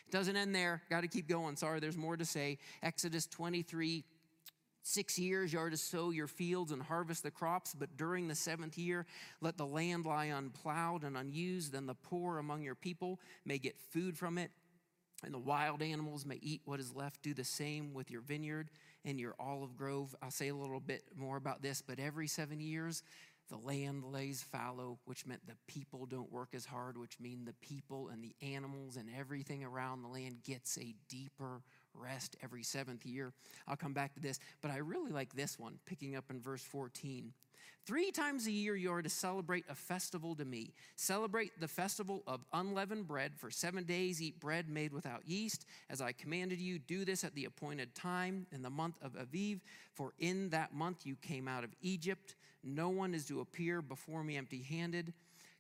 It 0.09 0.11
doesn't 0.11 0.37
end 0.37 0.53
there. 0.53 0.83
Got 0.91 1.03
to 1.03 1.09
keep 1.09 1.29
going. 1.29 1.55
Sorry, 1.55 1.79
there's 1.79 1.97
more 1.97 2.17
to 2.17 2.25
say. 2.25 2.59
Exodus 2.83 3.27
23 3.27 4.05
Six 4.83 5.19
years 5.19 5.53
you 5.53 5.59
are 5.59 5.69
to 5.69 5.77
sow 5.77 6.09
your 6.11 6.27
fields 6.27 6.73
and 6.73 6.83
harvest 6.83 7.23
the 7.23 7.31
crops, 7.31 7.75
but 7.75 7.99
during 7.99 8.29
the 8.29 8.35
seventh 8.35 8.79
year, 8.79 9.05
let 9.43 9.59
the 9.59 9.67
land 9.67 10.07
lie 10.07 10.25
unplowed 10.25 11.05
and 11.05 11.19
unused. 11.19 11.73
Then 11.73 11.85
the 11.87 11.95
poor 11.95 12.39
among 12.39 12.63
your 12.63 12.75
people 12.75 13.21
may 13.45 13.59
get 13.59 13.79
food 13.79 14.17
from 14.17 14.39
it, 14.39 14.51
and 15.23 15.35
the 15.35 15.39
wild 15.39 15.83
animals 15.83 16.25
may 16.25 16.39
eat 16.41 16.63
what 16.65 16.81
is 16.81 16.95
left. 16.95 17.23
Do 17.23 17.35
the 17.35 17.45
same 17.45 17.93
with 17.93 18.11
your 18.11 18.23
vineyard 18.23 18.71
and 19.05 19.21
your 19.21 19.35
olive 19.39 19.77
grove. 19.77 20.17
I'll 20.23 20.31
say 20.31 20.49
a 20.49 20.55
little 20.55 20.81
bit 20.81 21.05
more 21.15 21.37
about 21.37 21.61
this, 21.61 21.83
but 21.83 22.01
every 22.01 22.27
seven 22.27 22.59
years, 22.59 23.03
the 23.51 23.59
land 23.59 24.05
lays 24.05 24.43
fallow, 24.43 24.99
which 25.05 25.27
meant 25.27 25.47
the 25.47 25.57
people 25.67 26.07
don't 26.07 26.33
work 26.33 26.51
as 26.55 26.65
hard, 26.65 26.97
which 26.97 27.19
mean 27.21 27.45
the 27.45 27.67
people 27.67 28.09
and 28.09 28.23
the 28.23 28.35
animals 28.55 28.97
and 28.97 29.09
everything 29.19 29.65
around 29.65 30.03
the 30.03 30.09
land 30.09 30.43
gets 30.45 30.79
a 30.79 30.95
deeper 31.09 31.63
rest 31.93 32.37
every 32.43 32.63
seventh 32.63 33.05
year. 33.05 33.33
I'll 33.67 33.77
come 33.77 33.93
back 33.93 34.15
to 34.15 34.21
this, 34.21 34.39
but 34.63 34.71
I 34.71 34.79
really 34.79 35.11
like 35.11 35.35
this 35.35 35.59
one, 35.59 35.79
picking 35.85 36.15
up 36.15 36.31
in 36.31 36.41
verse 36.41 36.63
14. 36.63 37.33
Three 37.87 38.11
times 38.13 38.47
a 38.47 38.53
year 38.53 38.77
you 38.77 38.93
are 38.93 39.03
to 39.03 39.09
celebrate 39.09 39.65
a 39.69 39.75
festival 39.75 40.37
to 40.37 40.45
me. 40.45 40.75
Celebrate 40.97 41.59
the 41.59 41.67
festival 41.67 42.23
of 42.27 42.45
unleavened 42.53 43.09
bread. 43.09 43.33
For 43.37 43.51
seven 43.51 43.85
days 43.85 44.21
eat 44.21 44.39
bread 44.39 44.69
made 44.69 44.93
without 44.93 45.27
yeast. 45.27 45.65
As 45.89 46.01
I 46.01 46.13
commanded 46.13 46.61
you, 46.61 46.79
do 46.79 47.05
this 47.05 47.25
at 47.25 47.35
the 47.35 47.47
appointed 47.47 47.95
time 47.95 48.47
in 48.53 48.63
the 48.63 48.71
month 48.71 48.97
of 49.03 49.15
Aviv. 49.15 49.61
For 49.95 50.13
in 50.19 50.51
that 50.51 50.75
month 50.75 51.07
you 51.07 51.17
came 51.17 51.49
out 51.49 51.65
of 51.65 51.71
Egypt. 51.81 52.37
No 52.63 52.89
one 52.89 53.15
is 53.15 53.27
to 53.27 53.41
appear 53.41 53.83
before 53.83 54.23
me 54.23 54.37
empty 54.37 54.63
handed. 54.63 55.13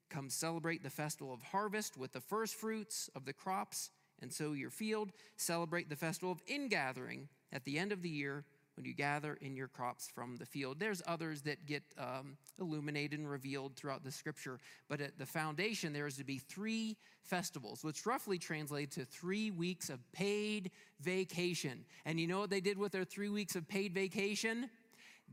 Come 0.08 0.28
celebrate 0.28 0.82
the 0.82 0.90
festival 0.90 1.32
of 1.32 1.42
harvest 1.42 1.96
with 1.96 2.12
the 2.12 2.20
first 2.20 2.56
fruits 2.56 3.08
of 3.14 3.24
the 3.24 3.32
crops 3.32 3.90
and 4.20 4.32
sow 4.32 4.52
your 4.52 4.70
field. 4.70 5.12
Celebrate 5.36 5.88
the 5.88 5.96
festival 5.96 6.32
of 6.32 6.42
ingathering 6.46 7.28
at 7.52 7.64
the 7.64 7.78
end 7.78 7.92
of 7.92 8.02
the 8.02 8.08
year 8.08 8.44
when 8.76 8.86
you 8.86 8.94
gather 8.94 9.34
in 9.40 9.56
your 9.56 9.68
crops 9.68 10.08
from 10.08 10.36
the 10.36 10.46
field. 10.46 10.78
There's 10.80 11.02
others 11.06 11.42
that 11.42 11.66
get 11.66 11.82
um, 11.98 12.36
illuminated 12.58 13.18
and 13.18 13.28
revealed 13.28 13.76
throughout 13.76 14.04
the 14.04 14.10
scripture, 14.10 14.58
but 14.88 15.00
at 15.00 15.18
the 15.18 15.26
foundation, 15.26 15.92
there 15.92 16.06
is 16.06 16.16
to 16.16 16.24
be 16.24 16.38
three 16.38 16.96
festivals, 17.22 17.84
which 17.84 18.06
roughly 18.06 18.38
translate 18.38 18.90
to 18.92 19.04
three 19.04 19.50
weeks 19.50 19.90
of 19.90 20.00
paid 20.12 20.70
vacation. 21.00 21.84
And 22.04 22.18
you 22.18 22.26
know 22.26 22.40
what 22.40 22.50
they 22.50 22.60
did 22.60 22.78
with 22.78 22.92
their 22.92 23.04
three 23.04 23.28
weeks 23.28 23.54
of 23.54 23.68
paid 23.68 23.92
vacation? 23.92 24.70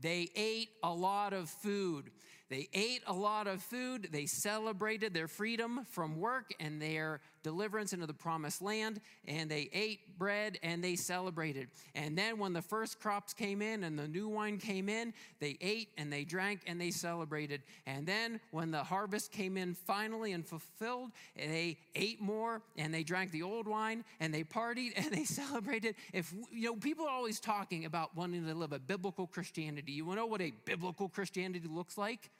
They 0.00 0.28
ate 0.36 0.70
a 0.82 0.90
lot 0.92 1.32
of 1.32 1.48
food. 1.48 2.10
They 2.50 2.68
ate 2.72 3.02
a 3.06 3.12
lot 3.12 3.46
of 3.46 3.62
food. 3.62 4.08
They 4.10 4.26
celebrated 4.26 5.12
their 5.12 5.28
freedom 5.28 5.84
from 5.90 6.18
work 6.18 6.54
and 6.58 6.80
their 6.80 7.20
deliverance 7.42 7.92
into 7.92 8.06
the 8.06 8.14
promised 8.14 8.62
land. 8.62 9.00
And 9.26 9.50
they 9.50 9.68
ate 9.72 10.18
bread 10.18 10.58
and 10.62 10.82
they 10.82 10.96
celebrated. 10.96 11.68
And 11.94 12.16
then 12.16 12.38
when 12.38 12.54
the 12.54 12.62
first 12.62 13.00
crops 13.00 13.34
came 13.34 13.60
in 13.60 13.84
and 13.84 13.98
the 13.98 14.08
new 14.08 14.28
wine 14.28 14.58
came 14.58 14.88
in, 14.88 15.12
they 15.40 15.58
ate 15.60 15.88
and 15.98 16.10
they 16.12 16.24
drank 16.24 16.60
and 16.66 16.80
they 16.80 16.90
celebrated. 16.90 17.62
And 17.86 18.06
then 18.06 18.40
when 18.50 18.70
the 18.70 18.82
harvest 18.82 19.30
came 19.30 19.58
in 19.58 19.74
finally 19.74 20.32
and 20.32 20.46
fulfilled, 20.46 21.10
they 21.36 21.76
ate 21.94 22.20
more 22.20 22.62
and 22.78 22.92
they 22.94 23.02
drank 23.02 23.30
the 23.30 23.42
old 23.42 23.68
wine 23.68 24.04
and 24.20 24.32
they 24.32 24.42
partied 24.42 24.92
and 24.96 25.12
they 25.12 25.24
celebrated. 25.24 25.96
If 26.14 26.32
you 26.50 26.70
know, 26.70 26.76
people 26.76 27.06
are 27.06 27.10
always 27.10 27.40
talking 27.40 27.84
about 27.84 28.16
wanting 28.16 28.46
to 28.46 28.54
live 28.54 28.72
a 28.72 28.78
biblical 28.78 29.26
Christianity. 29.26 29.92
You 29.92 30.06
want 30.06 30.18
to 30.18 30.22
know 30.22 30.26
what 30.26 30.40
a 30.40 30.52
biblical 30.64 31.08
Christianity 31.08 31.68
looks 31.68 31.98
like? 31.98 32.30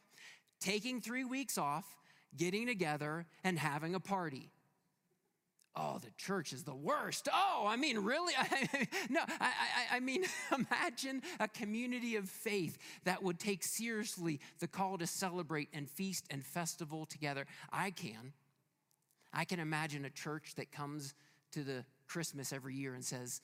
Taking 0.61 1.01
three 1.01 1.25
weeks 1.25 1.59
off, 1.59 1.85
getting 2.37 2.67
together, 2.67 3.27
and 3.45 3.59
having 3.59 3.95
a 3.95 4.01
party. 4.01 4.51
Oh, 5.81 5.99
the 6.03 6.11
church 6.17 6.53
is 6.53 6.65
the 6.65 6.75
worst. 6.75 7.29
Oh, 7.33 7.65
I 7.69 7.77
mean, 7.77 7.99
really? 8.01 8.33
no, 9.11 9.21
I, 9.41 9.47
I, 9.93 9.97
I, 9.97 10.01
mean, 10.01 10.25
imagine 10.53 11.23
a 11.39 11.47
community 11.47 12.17
of 12.17 12.29
faith 12.29 12.79
that 13.05 13.23
would 13.23 13.39
take 13.39 13.63
seriously 13.63 14.41
the 14.59 14.67
call 14.67 14.99
to 14.99 15.07
celebrate 15.07 15.69
and 15.73 15.89
feast 15.89 16.27
and 16.31 16.45
festival 16.45 17.07
together. 17.07 17.47
I 17.73 17.93
can. 17.93 18.33
I 19.33 19.45
can 19.45 19.61
imagine 19.61 20.05
a 20.05 20.11
church 20.11 20.55
that 20.57 20.73
comes 20.73 21.15
to 21.53 21.63
the 21.63 21.85
Christmas 22.09 22.53
every 22.53 22.75
year 22.75 22.95
and 22.95 23.05
says, 23.05 23.41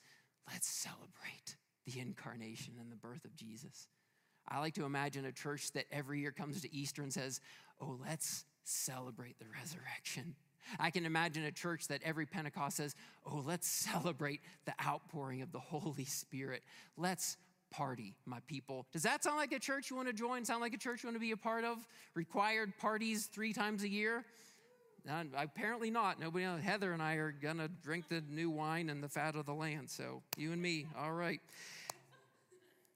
let's 0.51 0.67
celebrate 0.67 1.55
the 1.85 1.99
incarnation 1.99 2.73
and 2.81 2.91
the 2.91 2.97
birth 2.97 3.23
of 3.23 3.35
Jesus. 3.35 3.87
I 4.47 4.59
like 4.59 4.75
to 4.75 4.85
imagine 4.85 5.25
a 5.25 5.31
church 5.31 5.71
that 5.73 5.85
every 5.91 6.19
year 6.19 6.31
comes 6.31 6.61
to 6.61 6.73
Easter 6.73 7.01
and 7.01 7.11
says, 7.11 7.41
Oh, 7.81 7.97
let's 8.07 8.45
celebrate 8.63 9.37
the 9.39 9.45
resurrection. 9.59 10.35
I 10.79 10.89
can 10.89 11.05
imagine 11.05 11.43
a 11.43 11.51
church 11.51 11.87
that 11.89 12.01
every 12.03 12.25
Pentecost 12.25 12.77
says, 12.77 12.95
Oh, 13.25 13.43
let's 13.45 13.67
celebrate 13.67 14.41
the 14.65 14.73
outpouring 14.85 15.41
of 15.41 15.51
the 15.51 15.59
Holy 15.59 16.05
Spirit. 16.05 16.63
Let's 16.97 17.37
party, 17.71 18.15
my 18.25 18.39
people. 18.47 18.85
Does 18.93 19.03
that 19.03 19.23
sound 19.23 19.37
like 19.37 19.51
a 19.51 19.59
church 19.59 19.89
you 19.89 19.95
want 19.95 20.07
to 20.07 20.13
join? 20.13 20.45
Sound 20.45 20.61
like 20.61 20.73
a 20.73 20.77
church 20.77 21.03
you 21.03 21.07
want 21.07 21.15
to 21.17 21.21
be 21.21 21.31
a 21.31 21.37
part 21.37 21.65
of? 21.65 21.77
Required 22.13 22.77
parties 22.77 23.25
three 23.25 23.53
times 23.53 23.83
a 23.83 23.89
year? 23.89 24.23
Apparently 25.37 25.91
not. 25.91 26.19
Nobody. 26.19 26.45
Heather 26.45 26.93
and 26.93 27.01
I 27.01 27.15
are 27.15 27.31
going 27.31 27.57
to 27.57 27.67
drink 27.67 28.07
the 28.09 28.23
new 28.29 28.49
wine 28.49 28.89
and 28.89 29.03
the 29.03 29.09
fat 29.09 29.35
of 29.35 29.45
the 29.45 29.53
land. 29.53 29.89
So 29.89 30.23
you 30.37 30.51
and 30.51 30.61
me, 30.61 30.87
all 30.97 31.11
right. 31.11 31.41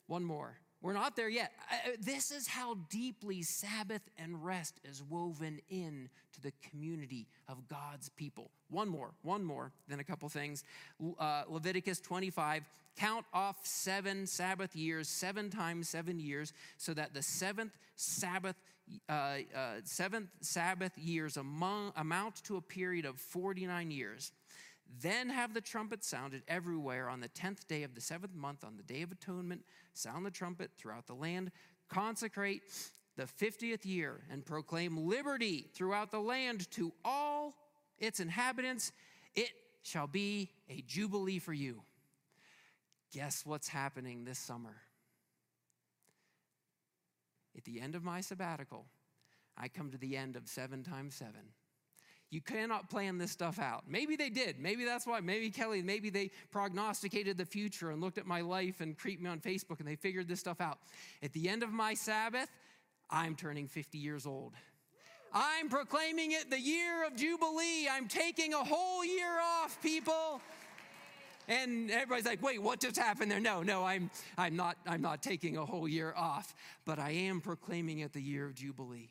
One 0.08 0.24
more. 0.24 0.58
We're 0.82 0.94
not 0.94 1.16
there 1.16 1.30
yet. 1.30 1.52
Uh, 1.72 1.92
this 2.00 2.32
is 2.32 2.48
how 2.48 2.76
deeply 2.90 3.42
Sabbath 3.42 4.02
and 4.18 4.44
rest 4.44 4.80
is 4.84 5.04
woven 5.04 5.60
in 5.70 6.10
to 6.34 6.42
the 6.42 6.54
community 6.70 7.28
of 7.50 7.68
God's 7.68 8.10
people. 8.10 8.50
One 8.70 8.88
more, 8.88 9.12
one 9.22 9.44
more, 9.44 9.74
then 9.90 10.00
a 10.00 10.04
couple 10.04 10.30
things. 10.30 10.64
Uh, 11.20 11.44
Leviticus 11.50 12.00
25 12.00 12.64
count 12.98 13.26
off 13.34 13.58
seven 13.64 14.26
Sabbath 14.26 14.76
years, 14.76 15.08
seven 15.08 15.50
times 15.50 15.90
seven 15.90 16.20
years, 16.20 16.54
so 16.78 16.94
that 16.94 17.14
the 17.14 17.22
seventh 17.22 17.78
Sabbath 17.96 18.56
uh, 19.08 19.12
uh, 19.56 19.76
seventh 19.84 20.30
Sabbath 20.42 20.98
years 20.98 21.38
among, 21.38 21.94
amount 21.96 22.44
to 22.44 22.58
a 22.58 22.62
period 22.62 23.06
of 23.06 23.20
49 23.20 23.92
years. 23.92 24.32
Then 25.02 25.30
have 25.30 25.54
the 25.54 25.62
trumpet 25.62 26.04
sounded 26.04 26.44
everywhere 26.48 27.10
on 27.10 27.20
the 27.20 27.30
10th 27.30 27.68
day 27.68 27.84
of 27.84 27.94
the 27.94 28.02
seventh 28.02 28.34
month, 28.34 28.64
on 28.64 28.76
the 28.76 28.84
day 28.84 29.02
of 29.02 29.12
atonement. 29.12 29.64
Sound 29.94 30.26
the 30.26 30.32
trumpet 30.32 30.72
throughout 30.78 31.06
the 31.06 31.14
land. 31.14 31.52
Consecrate 31.90 32.64
the 33.16 33.24
50th 33.26 33.86
year 33.86 34.22
and 34.32 34.46
proclaim 34.46 34.98
liberty 35.08 35.70
throughout 35.74 36.12
the 36.12 36.20
land 36.20 36.70
to 36.72 36.92
all 37.06 37.56
its 38.00 38.20
inhabitants. 38.20 38.92
It 39.36 39.52
shall 39.84 40.08
be 40.08 40.50
a 40.70 40.82
jubilee 40.88 41.40
for 41.40 41.54
you. 41.54 41.84
Guess 43.14 43.46
what's 43.46 43.68
happening 43.68 44.26
this 44.26 44.40
summer? 44.40 44.76
At 47.58 47.64
the 47.66 47.82
end 47.82 47.96
of 47.96 48.04
my 48.04 48.22
sabbatical, 48.22 48.86
I 49.58 49.68
come 49.68 49.92
to 49.92 49.98
the 49.98 50.16
end 50.16 50.36
of 50.36 50.48
seven 50.48 50.84
times 50.84 51.16
seven. 51.16 51.54
You 52.32 52.42
cannot 52.42 52.90
plan 52.90 53.18
this 53.18 53.32
stuff 53.32 53.58
out. 53.58 53.86
Maybe 53.88 54.16
they 54.16 54.30
did. 54.30 54.60
Maybe 54.60 54.86
that's 54.86 55.08
why. 55.08 55.20
Maybe 55.20 55.50
Kelly, 55.50 55.82
maybe 55.82 56.12
they 56.12 56.30
prognosticated 56.52 57.38
the 57.38 57.46
future 57.46 57.90
and 57.90 58.02
looked 58.02 58.20
at 58.20 58.28
my 58.28 58.42
life 58.42 58.82
and 58.82 58.96
creeped 58.96 59.22
me 59.22 59.30
on 59.30 59.40
Facebook 59.40 59.80
and 59.80 59.88
they 59.88 59.96
figured 59.96 60.28
this 60.28 60.40
stuff 60.40 60.62
out. 60.62 60.78
At 61.24 61.34
the 61.34 61.50
end 61.50 61.64
of 61.64 61.72
my 61.72 61.96
Sabbath, 61.96 62.50
I'm 63.10 63.36
turning 63.36 63.68
50 63.68 63.98
years 63.98 64.28
old. 64.28 64.54
I'm 65.34 65.70
proclaiming 65.70 66.32
it 66.32 66.52
the 66.52 66.60
year 66.60 67.06
of 67.06 67.16
Jubilee. 67.16 67.88
I'm 67.90 68.08
taking 68.08 68.54
a 68.54 68.64
whole 68.64 69.04
year 69.04 69.40
off, 69.42 69.82
people. 69.82 70.42
And 71.48 71.90
everybody's 71.90 72.26
like, 72.26 72.44
wait, 72.44 72.62
what 72.62 72.80
just 72.80 72.96
happened 72.96 73.32
there? 73.32 73.40
No, 73.40 73.64
no, 73.64 73.84
I'm, 73.84 74.12
I'm, 74.38 74.56
not, 74.56 74.78
I'm 74.86 75.02
not 75.02 75.24
taking 75.24 75.58
a 75.58 75.66
whole 75.66 75.88
year 75.88 76.14
off, 76.16 76.54
but 76.86 77.00
I 77.00 77.10
am 77.10 77.42
proclaiming 77.42 78.00
it 78.00 78.14
the 78.14 78.22
year 78.22 78.46
of 78.46 78.54
Jubilee. 78.54 79.10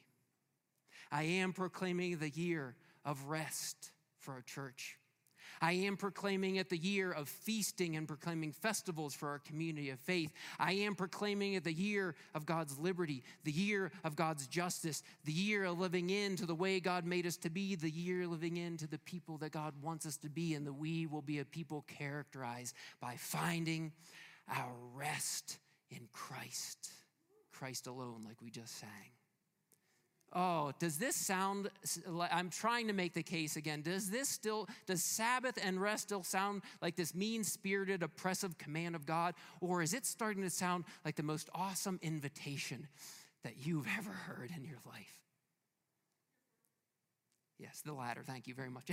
I 1.11 1.25
am 1.25 1.53
proclaiming 1.53 2.19
the 2.19 2.31
year 2.31 2.77
of 3.09 3.25
rest 3.25 3.91
for 4.19 4.35
our 4.35 4.43
church. 4.43 4.99
I 5.63 5.73
am 5.73 5.97
proclaiming 5.97 6.57
it 6.57 6.69
the 6.69 6.77
year 6.77 7.11
of 7.11 7.27
feasting 7.27 7.97
and 7.97 8.07
proclaiming 8.07 8.53
festivals 8.53 9.15
for 9.15 9.31
our 9.31 9.39
community 9.39 9.89
of 9.91 9.99
faith. 9.99 10.31
I 10.59 10.73
am 10.73 10.95
proclaiming 10.95 11.55
it 11.55 11.65
the 11.65 11.73
year 11.73 12.15
of 12.35 12.45
God's 12.45 12.79
liberty, 12.79 13.25
the 13.45 13.51
year 13.51 13.91
of 14.05 14.15
God's 14.15 14.47
justice, 14.47 15.03
the 15.25 15.33
year 15.33 15.65
of 15.65 15.79
living 15.79 16.11
into 16.11 16.45
the 16.45 16.55
way 16.55 16.81
God 16.81 17.07
made 17.07 17.27
us 17.27 17.39
to 17.39 17.51
be, 17.51 17.75
the 17.75 17.91
year 17.91 18.25
of 18.25 18.31
living 18.31 18.59
into 18.59 18.87
the 18.87 18.99
people 18.99 19.39
that 19.39 19.53
God 19.53 19.73
wants 19.83 20.05
us 20.05 20.19
to 20.19 20.29
be, 20.29 20.55
and 20.55 20.67
that 20.67 20.75
we 20.75 21.07
will 21.07 21.23
be 21.23 21.39
a 21.39 21.45
people 21.47 21.85
characterized 21.89 22.75
by 23.01 23.17
finding 23.17 23.91
our 24.49 24.75
rest 24.95 25.59
in 25.91 26.09
Christ, 26.13 26.91
Christ 27.53 27.87
alone, 27.87 28.23
like 28.25 28.41
we 28.43 28.51
just 28.51 28.79
sang. 28.79 28.89
Oh, 30.35 30.73
does 30.79 30.99
this 30.99 31.17
sound, 31.17 31.71
I'm 32.31 32.51
trying 32.51 32.89
to 32.89 32.93
make 32.93 33.15
the 33.15 33.23
case 33.23 33.57
again. 33.57 33.81
Does 33.81 34.11
this 34.11 34.29
still, 34.29 34.69
does 34.87 35.03
Sabbath 35.03 35.59
and 35.63 35.81
rest 35.81 36.05
still 36.05 36.23
sound 36.23 36.63
like 36.83 36.97
this 36.97 37.15
mean 37.15 37.45
spirited, 37.45 38.03
oppressive 38.03 38.59
command 38.59 38.95
of 38.95 39.07
God? 39.07 39.35
Or 39.61 39.81
is 39.81 39.95
it 39.95 40.05
starting 40.05 40.43
to 40.43 40.51
sound 40.51 40.85
like 41.05 41.17
the 41.17 41.23
most 41.23 41.49
awesome 41.55 41.99
invitation 42.03 42.89
that 43.43 43.55
you've 43.67 43.89
ever 43.97 44.11
heard 44.11 44.51
in 44.55 44.65
your 44.65 44.79
life? 44.87 45.19
Yes, 47.59 47.81
the 47.85 47.95
latter. 47.95 48.23
Thank 48.27 48.47
you 48.47 48.55
very 48.55 48.71
much. 48.71 48.91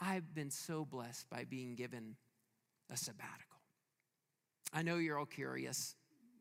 I've 0.00 0.32
been 0.32 0.50
so 0.50 0.84
blessed 0.84 1.28
by 1.28 1.44
being 1.44 1.74
given 1.74 2.16
a 2.90 2.96
sabbatical. 2.96 3.58
I 4.72 4.82
know 4.82 4.96
you're 4.96 5.18
all 5.18 5.26
curious 5.26 5.96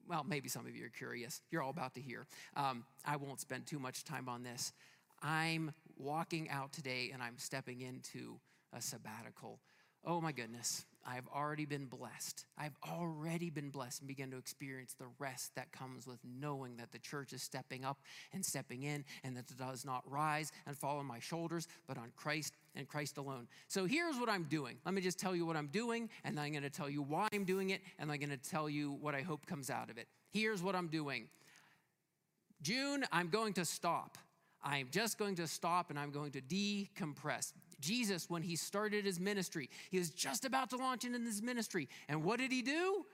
well, 0.07 0.23
maybe 0.23 0.49
some 0.49 0.65
of 0.65 0.75
you 0.75 0.85
are 0.85 0.89
curious. 0.89 1.41
You're 1.51 1.61
all 1.61 1.69
about 1.69 1.93
to 1.95 2.01
hear. 2.01 2.27
Um, 2.55 2.85
I 3.05 3.15
won't 3.15 3.39
spend 3.39 3.65
too 3.65 3.79
much 3.79 4.03
time 4.03 4.29
on 4.29 4.43
this. 4.43 4.73
I'm 5.21 5.71
walking 5.97 6.49
out 6.49 6.71
today 6.71 7.11
and 7.13 7.21
I'm 7.21 7.37
stepping 7.37 7.81
into 7.81 8.39
a 8.73 8.81
sabbatical. 8.81 9.59
Oh 10.07 10.21
my 10.21 10.31
goodness, 10.31 10.85
I've 11.03 11.27
already 11.35 11.65
been 11.65 11.85
blessed. 11.85 12.45
I've 12.59 12.75
already 12.87 13.49
been 13.49 13.71
blessed 13.71 14.01
and 14.01 14.07
begin 14.07 14.29
to 14.31 14.37
experience 14.37 14.93
the 14.93 15.07
rest 15.17 15.55
that 15.55 15.71
comes 15.71 16.05
with 16.05 16.19
knowing 16.23 16.77
that 16.77 16.91
the 16.91 16.99
church 16.99 17.33
is 17.33 17.41
stepping 17.41 17.83
up 17.83 17.97
and 18.31 18.45
stepping 18.45 18.83
in 18.83 19.03
and 19.23 19.35
that 19.35 19.49
it 19.49 19.57
does 19.57 19.83
not 19.83 20.03
rise 20.09 20.51
and 20.67 20.77
fall 20.77 20.99
on 20.99 21.07
my 21.07 21.17
shoulders, 21.17 21.67
but 21.87 21.97
on 21.97 22.11
Christ 22.15 22.53
and 22.75 22.87
Christ 22.87 23.17
alone. 23.17 23.47
So 23.67 23.85
here's 23.85 24.17
what 24.17 24.29
I'm 24.29 24.43
doing. 24.43 24.77
Let 24.85 24.93
me 24.93 25.01
just 25.01 25.19
tell 25.19 25.35
you 25.35 25.45
what 25.45 25.55
I'm 25.57 25.67
doing, 25.67 26.09
and 26.23 26.39
I'm 26.39 26.51
going 26.51 26.63
to 26.63 26.69
tell 26.69 26.89
you 26.89 27.01
why 27.01 27.27
I'm 27.33 27.45
doing 27.45 27.71
it, 27.71 27.81
and 27.97 28.11
I'm 28.11 28.19
going 28.19 28.29
to 28.29 28.37
tell 28.37 28.69
you 28.69 28.91
what 28.91 29.15
I 29.15 29.21
hope 29.21 29.47
comes 29.47 29.71
out 29.71 29.89
of 29.89 29.97
it. 29.97 30.07
Here's 30.31 30.61
what 30.61 30.75
I'm 30.75 30.87
doing 30.87 31.27
June, 32.61 33.05
I'm 33.11 33.29
going 33.29 33.53
to 33.53 33.65
stop. 33.65 34.17
I'm 34.63 34.87
just 34.89 35.19
going 35.19 35.35
to 35.35 35.47
stop 35.47 35.91
and 35.91 35.99
I'm 35.99 36.09
going 36.09 36.31
to 36.31 36.41
decompress. 36.41 37.53
Jesus, 37.79 38.29
when 38.29 38.41
he 38.41 38.55
started 38.55 39.05
his 39.05 39.19
ministry, 39.19 39.69
he 39.89 39.97
was 39.97 40.09
just 40.09 40.45
about 40.45 40.69
to 40.71 40.77
launch 40.77 41.05
into 41.05 41.19
his 41.19 41.41
ministry. 41.41 41.89
And 42.07 42.23
what 42.23 42.39
did 42.39 42.51
he 42.51 42.61
do? 42.61 43.05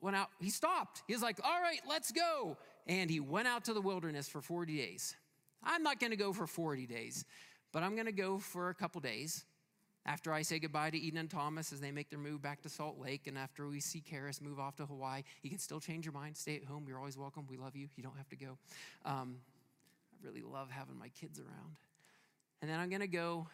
Went 0.00 0.16
out, 0.16 0.28
he 0.40 0.50
stopped. 0.50 1.02
He 1.06 1.12
was 1.12 1.22
like, 1.22 1.38
all 1.44 1.60
right, 1.60 1.80
let's 1.88 2.10
go. 2.12 2.56
And 2.86 3.10
he 3.10 3.20
went 3.20 3.48
out 3.48 3.64
to 3.64 3.74
the 3.74 3.80
wilderness 3.80 4.28
for 4.28 4.40
40 4.40 4.76
days. 4.76 5.14
I'm 5.62 5.82
not 5.82 6.00
going 6.00 6.12
to 6.12 6.16
go 6.16 6.32
for 6.32 6.46
40 6.46 6.86
days, 6.86 7.24
but 7.72 7.82
I'm 7.82 7.94
going 7.94 8.06
to 8.06 8.12
go 8.12 8.38
for 8.38 8.70
a 8.70 8.74
couple 8.74 9.00
days 9.00 9.44
after 10.06 10.32
I 10.32 10.42
say 10.42 10.58
goodbye 10.58 10.90
to 10.90 10.98
Eden 10.98 11.18
and 11.18 11.30
Thomas 11.30 11.72
as 11.72 11.80
they 11.80 11.90
make 11.90 12.10
their 12.10 12.18
move 12.18 12.40
back 12.40 12.62
to 12.62 12.68
Salt 12.68 12.98
Lake, 12.98 13.26
and 13.26 13.36
after 13.36 13.66
we 13.66 13.80
see 13.80 14.00
Karis 14.00 14.40
move 14.40 14.60
off 14.60 14.76
to 14.76 14.86
Hawaii, 14.86 15.22
you 15.42 15.50
can 15.50 15.58
still 15.58 15.80
change 15.80 16.06
your 16.06 16.12
mind. 16.12 16.36
Stay 16.36 16.56
at 16.56 16.64
home. 16.64 16.86
You're 16.88 16.98
always 16.98 17.18
welcome. 17.18 17.46
We 17.50 17.56
love 17.56 17.74
you. 17.74 17.88
You 17.96 18.04
don't 18.04 18.16
have 18.16 18.28
to 18.28 18.36
go. 18.36 18.56
Um, 19.04 19.38
I 20.12 20.26
really 20.26 20.42
love 20.42 20.70
having 20.70 20.96
my 20.96 21.08
kids 21.08 21.40
around. 21.40 21.76
And 22.60 22.70
then 22.70 22.78
I'm 22.80 22.88
going 22.88 23.00
to 23.00 23.06
go 23.06 23.48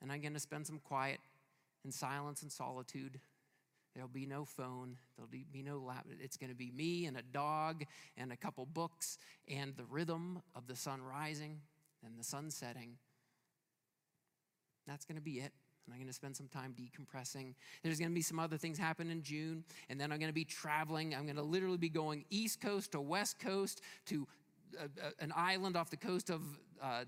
and 0.00 0.12
I'm 0.12 0.20
going 0.20 0.34
to 0.34 0.40
spend 0.40 0.66
some 0.66 0.78
quiet 0.78 1.18
and 1.82 1.92
silence 1.92 2.42
and 2.42 2.52
solitude. 2.52 3.20
There'll 3.94 4.08
be 4.08 4.26
no 4.26 4.44
phone. 4.44 4.96
There'll 5.16 5.30
be 5.30 5.62
no 5.62 5.78
lap. 5.78 6.06
It's 6.20 6.36
going 6.36 6.50
to 6.50 6.56
be 6.56 6.70
me 6.72 7.06
and 7.06 7.16
a 7.16 7.22
dog 7.22 7.84
and 8.16 8.32
a 8.32 8.36
couple 8.36 8.66
books 8.66 9.18
and 9.48 9.76
the 9.76 9.84
rhythm 9.84 10.42
of 10.54 10.66
the 10.66 10.74
sun 10.74 11.00
rising 11.02 11.60
and 12.04 12.18
the 12.18 12.24
sun 12.24 12.50
setting. 12.50 12.96
That's 14.86 15.04
going 15.04 15.16
to 15.16 15.22
be 15.22 15.38
it. 15.38 15.52
And 15.86 15.92
I'm 15.92 15.98
going 15.98 16.08
to 16.08 16.14
spend 16.14 16.36
some 16.36 16.48
time 16.48 16.74
decompressing. 16.74 17.54
There's 17.82 17.98
going 17.98 18.10
to 18.10 18.14
be 18.14 18.22
some 18.22 18.38
other 18.38 18.56
things 18.56 18.78
happen 18.78 19.10
in 19.10 19.22
June. 19.22 19.64
And 19.88 20.00
then 20.00 20.10
I'm 20.12 20.18
going 20.18 20.30
to 20.30 20.34
be 20.34 20.44
traveling. 20.44 21.14
I'm 21.14 21.24
going 21.24 21.36
to 21.36 21.42
literally 21.42 21.76
be 21.76 21.90
going 21.90 22.24
east 22.30 22.60
coast 22.60 22.92
to 22.92 23.00
west 23.00 23.38
coast 23.38 23.80
to 24.06 24.26
uh, 24.80 24.84
uh, 25.02 25.10
an 25.20 25.32
island 25.36 25.76
off 25.76 25.90
the 25.90 25.96
coast 25.96 26.30
of 26.30 26.42
uh, 26.82 27.04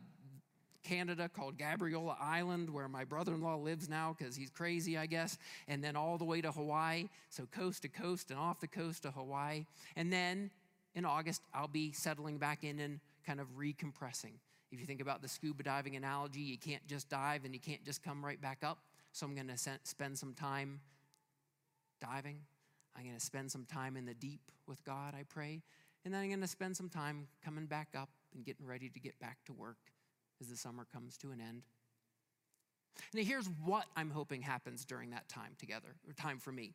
Canada 0.87 1.29
called 1.29 1.59
Gabriola 1.59 2.17
Island, 2.21 2.71
where 2.71 2.89
my 2.89 3.05
brother 3.05 3.35
in 3.35 3.43
law 3.43 3.57
lives 3.57 3.89
now 3.89 4.15
because 4.17 4.37
he's 4.37 4.51
crazy, 4.51 4.97
I 4.97 5.07
guess, 5.07 5.37
and 5.67 5.83
then 5.83 5.97
all 5.97 6.17
the 6.17 6.25
way 6.25 6.41
to 6.41 6.53
Hawaii. 6.53 7.09
So, 7.29 7.47
coast 7.47 7.83
to 7.83 7.89
coast 7.89 8.31
and 8.31 8.39
off 8.39 8.61
the 8.61 8.69
coast 8.69 9.03
to 9.03 9.11
Hawaii. 9.11 9.67
And 9.97 10.13
then 10.13 10.51
in 10.95 11.05
August, 11.05 11.43
I'll 11.53 11.67
be 11.67 11.93
settling 11.93 12.39
back 12.39 12.63
in 12.63 12.79
and 12.79 13.01
kind 13.27 13.41
of 13.41 13.49
recompressing. 13.59 14.35
If 14.71 14.79
you 14.81 14.87
think 14.87 15.01
about 15.01 15.23
the 15.23 15.29
scuba 15.29 15.65
diving 15.65 15.97
analogy, 15.97 16.41
you 16.41 16.59
can't 16.59 16.87
just 16.87 17.09
dive 17.09 17.45
and 17.45 17.53
you 17.53 17.61
can't 17.61 17.85
just 17.85 18.03
come 18.03 18.25
right 18.25 18.41
back 18.41 18.59
up. 18.63 18.79
So, 19.13 19.27
I'm 19.27 19.35
going 19.35 19.49
to 19.49 19.59
spend 19.83 20.17
some 20.17 20.35
time 20.35 20.81
diving. 22.01 22.39
I'm 22.97 23.03
going 23.03 23.17
to 23.17 23.25
spend 23.25 23.51
some 23.51 23.65
time 23.65 23.97
in 23.97 24.07
the 24.07 24.15
deep 24.15 24.41
with 24.69 24.85
God, 24.85 25.15
I 25.15 25.25
pray. 25.29 25.63
And 26.05 26.15
then 26.15 26.23
I'm 26.23 26.29
going 26.29 26.41
to 26.43 26.47
spend 26.47 26.77
some 26.77 26.89
time 26.89 27.27
coming 27.45 27.67
back 27.67 27.89
up 27.97 28.11
and 28.33 28.45
getting 28.45 28.65
ready 28.67 28.89
to 28.89 29.01
get 29.01 29.19
back 29.19 29.39
to 29.47 29.53
work 29.53 29.79
as 30.41 30.49
the 30.49 30.57
summer 30.57 30.87
comes 30.93 31.17
to 31.19 31.31
an 31.31 31.41
end. 31.41 31.63
Now, 33.13 33.23
here's 33.23 33.49
what 33.65 33.85
I'm 33.97 34.11
hoping 34.11 34.43
happens 34.43 34.85
during 34.85 35.11
that 35.11 35.29
time 35.29 35.53
together, 35.59 35.97
or 36.07 36.13
time 36.15 36.39
for 36.39 36.53
me. 36.53 36.73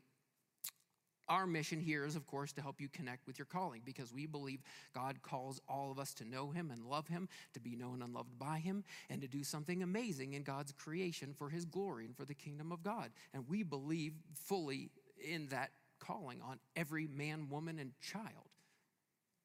Our 1.29 1.47
mission 1.47 1.79
here 1.79 2.03
is, 2.03 2.15
of 2.15 2.27
course, 2.27 2.51
to 2.53 2.61
help 2.61 2.81
you 2.81 2.89
connect 2.89 3.25
with 3.25 3.39
your 3.39 3.45
calling 3.45 3.81
because 3.85 4.13
we 4.13 4.25
believe 4.25 4.59
God 4.93 5.21
calls 5.21 5.61
all 5.67 5.89
of 5.89 5.97
us 5.97 6.13
to 6.15 6.25
know 6.25 6.51
Him 6.51 6.71
and 6.71 6.85
love 6.85 7.07
Him, 7.07 7.29
to 7.53 7.59
be 7.59 7.75
known 7.75 8.01
and 8.01 8.13
loved 8.13 8.37
by 8.37 8.59
Him, 8.59 8.83
and 9.09 9.21
to 9.21 9.27
do 9.27 9.43
something 9.43 9.81
amazing 9.81 10.33
in 10.33 10.43
God's 10.43 10.73
creation 10.73 11.33
for 11.37 11.49
His 11.49 11.63
glory 11.63 12.05
and 12.05 12.15
for 12.15 12.25
the 12.25 12.33
kingdom 12.33 12.71
of 12.71 12.83
God. 12.83 13.11
And 13.33 13.47
we 13.47 13.63
believe 13.63 14.13
fully 14.33 14.89
in 15.23 15.47
that 15.47 15.71
calling 15.99 16.41
on 16.41 16.59
every 16.75 17.07
man, 17.07 17.47
woman, 17.49 17.79
and 17.79 17.91
child 18.01 18.49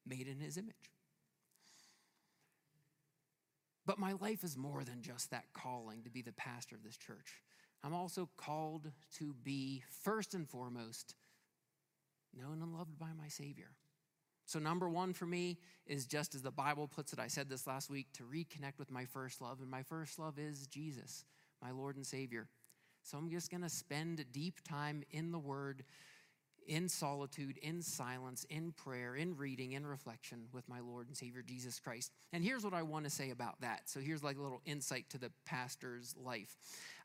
made 0.05 0.27
in 0.27 0.39
his 0.39 0.57
image. 0.57 0.75
But 3.87 3.97
my 3.99 4.13
life 4.19 4.43
is 4.43 4.57
more 4.57 4.83
than 4.83 5.01
just 5.01 5.31
that 5.31 5.45
calling 5.53 6.03
to 6.03 6.09
be 6.09 6.21
the 6.21 6.33
pastor 6.33 6.75
of 6.75 6.83
this 6.83 6.97
church. 6.97 7.41
I'm 7.85 7.93
also 7.93 8.29
called 8.35 8.91
to 9.17 9.33
be, 9.45 9.81
first 10.03 10.33
and 10.33 10.47
foremost, 10.47 11.15
known 12.37 12.61
and 12.61 12.73
loved 12.73 12.99
by 12.99 13.13
my 13.17 13.29
Savior. 13.29 13.71
So, 14.45 14.59
number 14.59 14.89
one 14.89 15.13
for 15.13 15.25
me 15.25 15.57
is 15.85 16.05
just 16.05 16.35
as 16.35 16.41
the 16.41 16.51
Bible 16.51 16.89
puts 16.89 17.13
it, 17.13 17.19
I 17.19 17.27
said 17.27 17.49
this 17.49 17.65
last 17.65 17.89
week, 17.89 18.07
to 18.13 18.23
reconnect 18.23 18.77
with 18.77 18.91
my 18.91 19.05
first 19.05 19.41
love. 19.41 19.61
And 19.61 19.71
my 19.71 19.83
first 19.83 20.19
love 20.19 20.37
is 20.37 20.67
Jesus, 20.67 21.23
my 21.61 21.71
Lord 21.71 21.95
and 21.95 22.05
Savior. 22.05 22.49
So, 23.03 23.17
I'm 23.17 23.29
just 23.29 23.49
going 23.49 23.63
to 23.63 23.69
spend 23.69 24.25
deep 24.33 24.59
time 24.67 25.03
in 25.11 25.31
the 25.31 25.39
Word, 25.39 25.85
in 26.67 26.89
solitude, 26.89 27.57
in 27.57 27.81
silence, 27.81 28.45
in 28.49 28.71
prayer, 28.71 29.15
in 29.15 29.35
reading, 29.37 29.73
in 29.73 29.85
reflection 29.85 30.45
with 30.53 30.67
my 30.67 30.79
Lord 30.79 31.07
and 31.07 31.15
Savior 31.15 31.41
Jesus 31.41 31.79
Christ. 31.79 32.11
And 32.33 32.43
here's 32.43 32.63
what 32.63 32.73
I 32.73 32.83
want 32.83 33.05
to 33.05 33.11
say 33.11 33.31
about 33.31 33.59
that. 33.61 33.89
So 33.89 33.99
here's 33.99 34.23
like 34.23 34.37
a 34.37 34.41
little 34.41 34.61
insight 34.65 35.09
to 35.11 35.17
the 35.17 35.31
pastor's 35.45 36.15
life. 36.17 36.57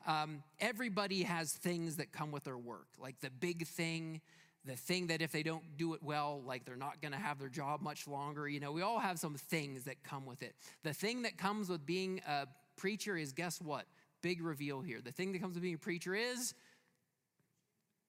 Um, 0.05 0.43
everybody 0.59 1.23
has 1.23 1.53
things 1.53 1.97
that 1.97 2.11
come 2.11 2.31
with 2.31 2.43
their 2.43 2.57
work, 2.57 2.87
like 2.99 3.19
the 3.21 3.29
big 3.29 3.65
thing. 3.67 4.21
The 4.65 4.77
thing 4.77 5.07
that 5.07 5.21
if 5.21 5.33
they 5.33 5.43
don't 5.43 5.75
do 5.75 5.93
it 5.93 6.01
well, 6.01 6.41
like 6.45 6.63
they're 6.63 6.77
not 6.77 7.01
gonna 7.01 7.17
have 7.17 7.37
their 7.37 7.49
job 7.49 7.81
much 7.81 8.07
longer. 8.07 8.47
You 8.47 8.61
know, 8.61 8.71
we 8.71 8.81
all 8.81 8.97
have 8.97 9.19
some 9.19 9.35
things 9.35 9.83
that 9.83 10.03
come 10.03 10.25
with 10.25 10.41
it. 10.41 10.55
The 10.83 10.93
thing 10.93 11.23
that 11.23 11.37
comes 11.37 11.67
with 11.67 11.85
being 11.85 12.21
a 12.25 12.47
preacher 12.77 13.17
is 13.17 13.33
guess 13.33 13.59
what? 13.59 13.83
Big 14.21 14.41
reveal 14.41 14.79
here. 14.79 15.01
The 15.03 15.11
thing 15.11 15.33
that 15.33 15.41
comes 15.41 15.55
with 15.55 15.63
being 15.63 15.75
a 15.75 15.79
preacher 15.79 16.15
is 16.15 16.53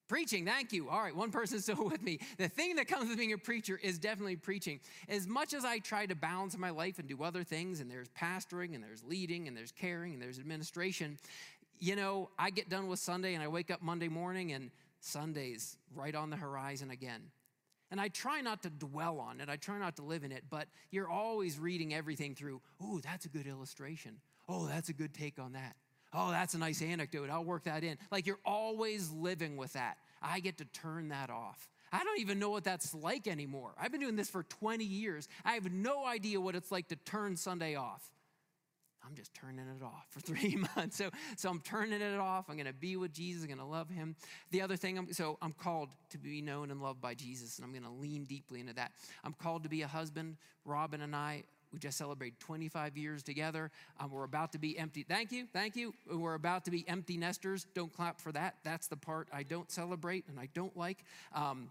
Preaching, 0.07 0.45
thank 0.45 0.73
you. 0.73 0.91
All 0.91 1.01
right, 1.01 1.17
one 1.17 1.31
person 1.31 1.61
still 1.61 1.85
with 1.91 2.03
me. 2.03 2.19
The 2.37 2.49
thing 2.49 2.77
that 2.77 2.89
comes 2.89 3.09
with 3.09 3.17
being 3.17 3.33
a 3.33 3.39
preacher 3.39 3.81
is 3.83 3.99
definitely 3.99 4.37
preaching. 4.37 4.81
As 5.09 5.27
much 5.27 5.55
as 5.55 5.65
I 5.65 5.79
try 5.79 6.05
to 6.07 6.15
balance 6.15 6.57
my 6.59 6.71
life 6.71 6.99
and 6.99 7.09
do 7.09 7.23
other 7.23 7.43
things, 7.43 7.81
and 7.81 7.91
there's 7.91 8.09
pastoring, 8.11 8.75
and 8.75 8.85
there's 8.85 9.03
leading, 9.03 9.49
and 9.49 9.57
there's 9.57 9.73
caring, 9.73 10.13
and 10.13 10.23
there's 10.23 10.39
administration, 10.39 11.17
you 11.79 11.97
know, 11.97 12.31
I 12.39 12.51
get 12.51 12.69
done 12.69 12.89
with 12.89 12.99
Sunday 12.99 13.35
and 13.35 13.43
I 13.43 13.49
wake 13.49 13.71
up 13.71 13.83
Monday 13.83 14.09
morning 14.09 14.53
and 14.53 14.71
Sunday's 15.01 15.77
right 15.95 16.15
on 16.15 16.31
the 16.31 16.37
horizon 16.37 16.91
again. 16.91 17.23
And 17.91 18.01
I 18.01 18.09
try 18.09 18.41
not 18.41 18.63
to 18.63 18.71
dwell 18.71 19.21
on 19.21 19.41
it, 19.41 19.49
I 19.49 19.57
try 19.57 19.79
not 19.79 19.97
to 19.97 20.03
live 20.03 20.25
in 20.25 20.33
it, 20.33 20.45
but 20.51 20.69
you're 20.91 21.09
always 21.09 21.59
reading 21.59 21.95
everything 21.95 22.35
through. 22.35 22.61
Oh, 22.83 23.01
that's 23.01 23.27
a 23.27 23.29
good 23.29 23.47
illustration. 23.47 24.17
Oh, 24.49 24.67
that's 24.67 24.89
a 24.89 24.93
good 24.93 25.15
take 25.15 25.39
on 25.39 25.53
that 25.53 25.77
oh, 26.15 26.31
that's 26.31 26.55
a 26.55 26.59
nice 26.59 26.81
anecdote. 26.81 27.29
I'll 27.31 27.45
work 27.45 27.65
that 27.65 27.85
in. 27.85 27.99
Like 28.11 28.27
you're 28.27 28.41
always 28.45 29.11
living 29.11 29.57
with 29.57 29.73
that. 29.75 29.99
I 30.23 30.41
get 30.41 30.59
to 30.59 30.65
turn 30.65 31.09
that 31.09 31.31
off. 31.31 31.69
I 31.93 32.03
don't 32.03 32.19
even 32.21 32.39
know 32.39 32.51
what 32.51 32.65
that's 32.65 32.93
like 32.95 33.29
anymore. 33.29 33.73
I've 33.81 33.93
been 33.93 34.01
doing 34.01 34.17
this 34.17 34.29
for 34.29 34.43
20 34.43 34.85
years. 34.85 35.29
I 35.45 35.53
have 35.53 35.71
no 35.71 36.05
idea 36.05 36.41
what 36.41 36.57
it's 36.57 36.73
like 36.73 36.89
to 36.89 36.97
turn 36.97 37.37
Sunday 37.37 37.77
off. 37.77 38.03
I'm 39.07 39.15
just 39.15 39.35
turning 39.35 39.67
it 39.67 39.83
off 39.83 40.07
for 40.11 40.21
three 40.21 40.57
months. 40.77 40.97
So, 40.97 41.11
so 41.37 41.51
I'm 41.51 41.61
turning 41.61 42.01
it 42.01 42.19
off. 42.19 42.47
I'm 42.49 42.57
going 42.57 42.67
to 42.67 42.73
be 42.73 42.97
with 42.97 43.13
Jesus. 43.13 43.43
I'm 43.43 43.49
going 43.49 43.59
to 43.59 43.65
love 43.65 43.89
him. 43.91 44.17
The 44.51 44.63
other 44.63 44.77
thing, 44.77 44.99
I'm, 44.99 45.13
so 45.13 45.39
I'm 45.43 45.53
called 45.53 45.91
to 46.11 46.19
be 46.19 46.41
known 46.41 46.71
and 46.71 46.83
loved 46.83 47.01
by 47.01 47.15
Jesus, 47.15 47.59
and 47.59 47.65
I'm 47.65 47.73
going 47.73 47.85
to 47.85 47.91
lean 47.91 48.25
deeply 48.25 48.61
into 48.61 48.75
that. 48.75 48.93
I'm 49.23 49.35
called 49.35 49.63
to 49.65 49.69
be 49.69 49.83
a 49.83 49.89
husband. 49.89 50.37
Robin 50.65 51.03
and 51.03 51.15
I 51.15 51.45
we 51.75 51.81
just 51.81 51.99
celebrated 51.99 52.39
25 52.39 52.97
years 52.97 53.23
together. 53.25 53.71
Um, 53.99 54.13
we're 54.13 54.25
about 54.25 54.53
to 54.53 54.59
be 54.59 54.79
empty. 54.79 55.03
Thank 55.03 55.33
you, 55.33 55.47
thank 55.53 55.75
you. 55.75 55.93
We're 56.09 56.35
about 56.35 56.65
to 56.67 56.71
be 56.71 56.89
empty 56.89 57.17
nesters. 57.17 57.67
Don't 57.75 57.93
clap 57.93 58.21
for 58.21 58.31
that. 58.33 58.55
That's 58.63 58.87
the 58.87 58.97
part 58.97 59.29
I 59.33 59.43
don't 59.43 59.71
celebrate 59.71 60.25
and 60.29 60.39
I 60.39 60.49
don't 60.55 60.77
like. 60.77 61.05
Um, 61.35 61.71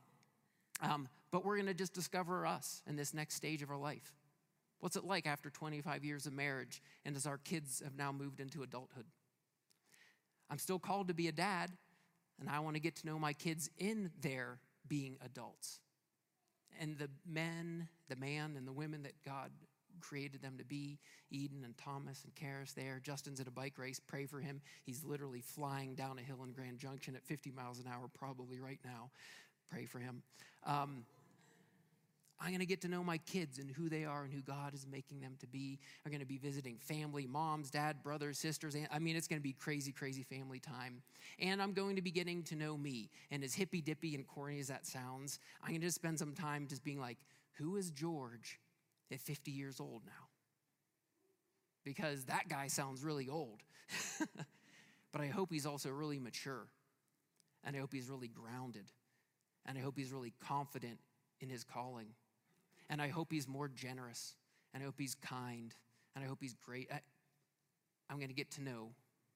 um, 0.82 1.08
but 1.32 1.46
we're 1.46 1.56
going 1.56 1.68
to 1.68 1.74
just 1.74 1.94
discover 1.94 2.46
us 2.46 2.82
in 2.86 2.98
this 2.98 3.14
next 3.14 3.36
stage 3.36 3.62
of 3.62 3.72
our 3.72 3.78
life. 3.78 4.14
What's 4.82 4.98
it 4.98 5.06
like 5.06 5.26
after 5.26 5.50
25 5.50 6.04
years 6.04 6.26
of 6.26 6.34
marriage 6.34 6.82
and 7.06 7.16
as 7.16 7.26
our 7.26 7.38
kids 7.38 7.82
have 7.82 7.96
now 7.96 8.12
moved 8.12 8.42
into 8.42 8.62
adulthood? 8.62 9.06
I'm 10.50 10.58
still 10.58 10.80
called 10.80 11.08
to 11.08 11.14
be 11.14 11.30
a 11.30 11.32
dad, 11.32 11.72
and 12.42 12.50
I 12.50 12.60
want 12.60 12.76
to 12.76 12.82
get 12.82 12.98
to 12.98 13.08
know 13.08 13.18
my 13.18 13.32
kids 13.32 13.70
in 13.78 14.12
their 14.20 14.60
being 14.86 15.16
adults. 15.24 15.80
And 16.82 16.98
the 16.98 17.10
men, 17.26 17.88
the 18.10 18.18
man, 18.18 18.56
and 18.58 18.68
the 18.68 18.74
women 18.74 19.04
that 19.04 19.14
God 19.26 19.52
created 20.02 20.42
them 20.42 20.58
to 20.58 20.66
be. 20.66 21.00
Eden 21.32 21.64
and 21.64 21.78
Thomas 21.78 22.24
and 22.24 22.34
Karis 22.36 22.74
there. 22.74 23.00
Justin's 23.04 23.40
at 23.40 23.48
a 23.48 23.52
bike 23.52 23.78
race. 23.78 24.00
Pray 24.00 24.26
for 24.26 24.40
him. 24.40 24.62
He's 24.84 25.04
literally 25.04 25.42
flying 25.42 25.96
down 25.96 26.20
a 26.20 26.22
hill 26.22 26.44
in 26.44 26.52
Grand 26.52 26.78
Junction 26.78 27.16
at 27.16 27.24
50 27.24 27.52
miles 27.52 27.80
an 27.80 27.86
hour, 27.88 28.08
probably 28.14 28.60
right 28.60 28.80
now. 28.86 29.10
Pray 29.70 29.86
for 29.86 30.00
him. 30.00 30.22
Um, 30.66 31.06
I'm 32.44 32.50
going 32.50 32.60
to 32.60 32.66
get 32.66 32.82
to 32.82 32.90
know 32.90 33.04
my 33.04 33.20
kids 33.20 33.58
and 33.58 33.72
who 33.72 33.88
they 33.88 34.04
are 34.04 34.24
and 34.24 34.34
who 34.34 34.42
God 34.42 34.74
is 34.74 34.86
making 34.86 35.22
them 35.22 35.36
to 35.40 35.48
be. 35.48 35.80
I'm 36.06 36.12
going 36.12 36.20
to 36.20 36.26
be 36.26 36.38
visiting 36.38 36.78
family, 36.78 37.26
moms, 37.26 37.72
dad, 37.72 38.04
brothers, 38.04 38.38
sisters. 38.38 38.76
I 38.92 39.00
mean, 39.00 39.16
it's 39.16 39.28
going 39.28 39.40
to 39.40 39.44
be 39.44 39.54
crazy, 39.54 39.94
crazy 39.94 40.24
family 40.24 40.60
time. 40.60 41.02
And 41.40 41.62
I'm 41.62 41.72
going 41.72 41.96
to 41.96 42.02
be 42.02 42.12
getting 42.12 42.44
to 42.44 42.56
know 42.56 42.76
me. 42.76 43.10
And 43.32 43.44
as 43.46 43.54
hippy 43.54 43.82
dippy 43.82 44.14
and 44.14 44.28
corny 44.28 44.60
as 44.60 44.68
that 44.68 44.86
sounds, 44.86 45.40
I'm 45.62 45.70
going 45.70 45.82
to 45.82 45.88
just 45.88 45.96
spend 45.96 46.20
some 46.20 46.34
time 46.34 46.68
just 46.68 46.84
being 46.84 47.00
like, 47.00 47.18
who 47.54 47.78
is 47.78 47.92
George 47.92 48.60
at 49.14 49.22
50 49.22 49.52
years 49.52 49.80
old 49.80 50.02
now. 50.06 50.28
Because 51.84 52.26
that 52.26 52.48
guy 52.50 52.68
sounds 52.68 53.04
really 53.04 53.30
old. 53.30 53.62
but 55.12 55.22
I 55.22 55.28
hope 55.28 55.52
he's 55.52 55.66
also 55.66 55.90
really 55.90 56.20
mature. 56.20 56.68
And 57.64 57.76
I 57.76 57.80
hope 57.80 57.94
he's 57.94 58.10
really 58.10 58.30
grounded. 58.30 58.86
And 59.66 59.78
I 59.78 59.82
hope 59.82 59.98
he's 59.98 60.12
really 60.12 60.34
confident 60.46 61.00
in 61.40 61.50
his 61.50 61.64
calling. 61.64 62.08
And 62.90 63.02
I 63.02 63.10
hope 63.10 63.32
he's 63.32 63.48
more 63.48 63.68
generous. 63.68 64.36
And 64.74 64.84
I 64.84 64.86
hope 64.86 64.96
he's 64.98 65.16
kind. 65.16 65.74
And 66.16 66.24
I 66.24 66.28
hope 66.28 66.40
he's 66.42 66.54
great. 66.54 66.90
I, 66.92 67.00
I'm 68.10 68.18
going 68.18 68.30
to 68.30 68.36
get 68.36 68.52
to 68.52 68.62
know 68.62 68.92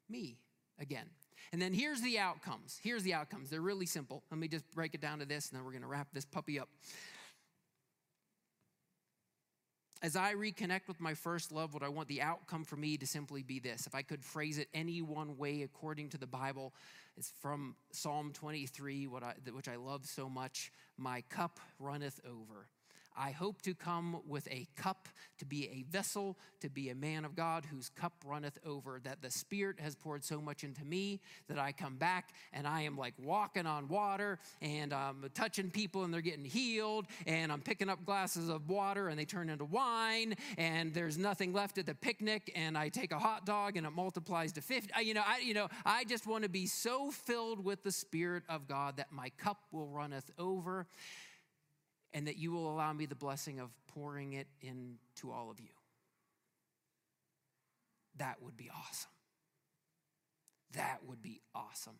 me 0.09 0.37
again. 0.79 1.07
And 1.51 1.61
then 1.61 1.73
here's 1.73 2.01
the 2.01 2.19
outcomes. 2.19 2.79
Here's 2.83 3.03
the 3.03 3.13
outcomes. 3.13 3.49
They're 3.49 3.61
really 3.61 3.85
simple. 3.85 4.23
Let 4.31 4.39
me 4.39 4.47
just 4.47 4.69
break 4.71 4.93
it 4.93 5.01
down 5.01 5.19
to 5.19 5.25
this, 5.25 5.49
and 5.49 5.57
then 5.57 5.65
we're 5.65 5.71
going 5.71 5.83
to 5.83 5.87
wrap 5.87 6.07
this 6.13 6.25
puppy 6.25 6.59
up 6.59 6.69
as 10.01 10.15
I 10.15 10.33
reconnect 10.33 10.87
with 10.87 10.99
my 10.99 11.13
first 11.13 11.51
love, 11.51 11.73
what 11.73 11.83
I 11.83 11.89
want 11.89 12.07
the 12.07 12.21
outcome 12.21 12.63
for 12.63 12.75
me 12.75 12.97
to 12.97 13.07
simply 13.07 13.43
be 13.43 13.59
this. 13.59 13.87
If 13.87 13.95
I 13.95 14.01
could 14.01 14.23
phrase 14.23 14.57
it 14.57 14.67
any 14.73 15.01
one 15.01 15.37
way 15.37 15.63
according 15.63 16.09
to 16.09 16.17
the 16.17 16.27
Bible, 16.27 16.73
it's 17.17 17.33
from 17.41 17.75
Psalm 17.91 18.31
23, 18.33 19.07
what 19.07 19.23
I, 19.23 19.33
which 19.51 19.67
I 19.67 19.75
love 19.75 20.05
so 20.05 20.29
much. 20.29 20.71
My 20.97 21.21
cup 21.29 21.59
runneth 21.79 22.19
over. 22.25 22.67
I 23.17 23.31
hope 23.31 23.61
to 23.63 23.73
come 23.73 24.21
with 24.27 24.47
a 24.51 24.67
cup, 24.75 25.09
to 25.39 25.45
be 25.45 25.67
a 25.69 25.83
vessel, 25.91 26.37
to 26.61 26.69
be 26.69 26.89
a 26.89 26.95
man 26.95 27.25
of 27.25 27.35
God 27.35 27.65
whose 27.65 27.89
cup 27.89 28.13
runneth 28.25 28.59
over, 28.65 29.01
that 29.03 29.21
the 29.21 29.31
Spirit 29.31 29.79
has 29.79 29.95
poured 29.95 30.23
so 30.23 30.39
much 30.39 30.63
into 30.63 30.85
me 30.85 31.19
that 31.47 31.57
I 31.57 31.71
come 31.71 31.95
back 31.95 32.33
and 32.53 32.67
I 32.67 32.81
am 32.81 32.97
like 32.97 33.13
walking 33.17 33.65
on 33.65 33.87
water 33.87 34.39
and 34.61 34.93
I'm 34.93 35.25
touching 35.33 35.71
people 35.71 36.03
and 36.03 36.13
they're 36.13 36.21
getting 36.21 36.45
healed 36.45 37.07
and 37.25 37.51
I'm 37.51 37.61
picking 37.61 37.89
up 37.89 38.05
glasses 38.05 38.49
of 38.49 38.69
water 38.69 39.09
and 39.09 39.17
they 39.17 39.25
turn 39.25 39.49
into 39.49 39.65
wine 39.65 40.35
and 40.57 40.93
there's 40.93 41.17
nothing 41.17 41.53
left 41.53 41.77
at 41.77 41.85
the 41.85 41.95
picnic 41.95 42.51
and 42.55 42.77
I 42.77 42.89
take 42.89 43.11
a 43.11 43.19
hot 43.19 43.45
dog 43.45 43.77
and 43.77 43.87
it 43.87 43.91
multiplies 43.91 44.51
to 44.53 44.61
50. 44.61 44.93
You 45.03 45.15
know, 45.15 45.23
I, 45.25 45.39
you 45.39 45.53
know, 45.53 45.69
I 45.85 46.03
just 46.03 46.27
want 46.27 46.43
to 46.43 46.49
be 46.49 46.67
so 46.67 47.09
filled 47.09 47.63
with 47.63 47.83
the 47.83 47.91
Spirit 47.91 48.43
of 48.47 48.67
God 48.67 48.97
that 48.97 49.11
my 49.11 49.29
cup 49.37 49.57
will 49.71 49.87
runneth 49.87 50.29
over 50.37 50.85
and 52.13 52.27
that 52.27 52.37
you 52.37 52.51
will 52.51 52.71
allow 52.71 52.93
me 52.93 53.05
the 53.05 53.15
blessing 53.15 53.59
of 53.59 53.69
pouring 53.87 54.33
it 54.33 54.47
into 54.61 55.31
all 55.31 55.49
of 55.49 55.59
you. 55.59 55.69
That 58.17 58.41
would 58.41 58.57
be 58.57 58.69
awesome. 58.69 59.11
That 60.73 60.99
would 61.05 61.21
be 61.21 61.41
awesome. 61.53 61.99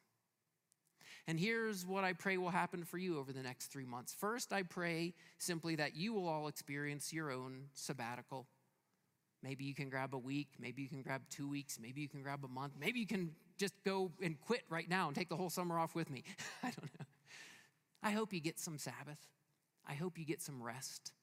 And 1.28 1.40
here's 1.40 1.86
what 1.86 2.04
I 2.06 2.14
pray 2.14 2.38
will 2.38 2.50
happen 2.50 2.86
for 2.86 2.98
you 2.98 3.20
over 3.20 3.34
the 3.34 3.44
next 3.44 3.68
three 3.68 3.86
months. 3.86 4.14
First, 4.14 4.54
I 4.54 4.64
pray 4.64 5.14
simply 5.38 5.76
that 5.76 5.96
you 5.96 6.14
will 6.14 6.28
all 6.28 6.48
experience 6.48 7.12
your 7.12 7.32
own 7.32 7.66
sabbatical. 7.74 8.48
Maybe 9.44 9.66
you 9.66 9.76
can 9.76 9.90
grab 9.90 10.16
a 10.16 10.18
week, 10.18 10.48
maybe 10.58 10.82
you 10.82 10.90
can 10.90 11.02
grab 11.02 11.22
two 11.30 11.48
weeks, 11.48 11.80
maybe 11.80 12.02
you 12.02 12.10
can 12.10 12.24
grab 12.24 12.44
a 12.44 12.48
month, 12.48 12.74
maybe 12.80 13.00
you 13.00 13.06
can 13.06 13.32
just 13.58 13.74
go 13.84 14.12
and 14.22 14.40
quit 14.42 14.64
right 14.70 14.90
now 14.90 15.08
and 15.08 15.16
take 15.16 15.30
the 15.30 15.36
whole 15.36 15.50
summer 15.50 15.78
off 15.78 15.94
with 15.94 16.10
me. 16.10 16.24
I 16.64 16.68
don't 16.68 16.84
know. 17.00 17.06
I 18.02 18.12
hope 18.12 18.34
you 18.34 18.40
get 18.40 18.60
some 18.60 18.78
Sabbath. 18.78 19.20
I 19.88 19.94
hope 19.94 20.18
you 20.18 20.26
get 20.26 20.42
some 20.42 20.62
rest. 20.62 21.14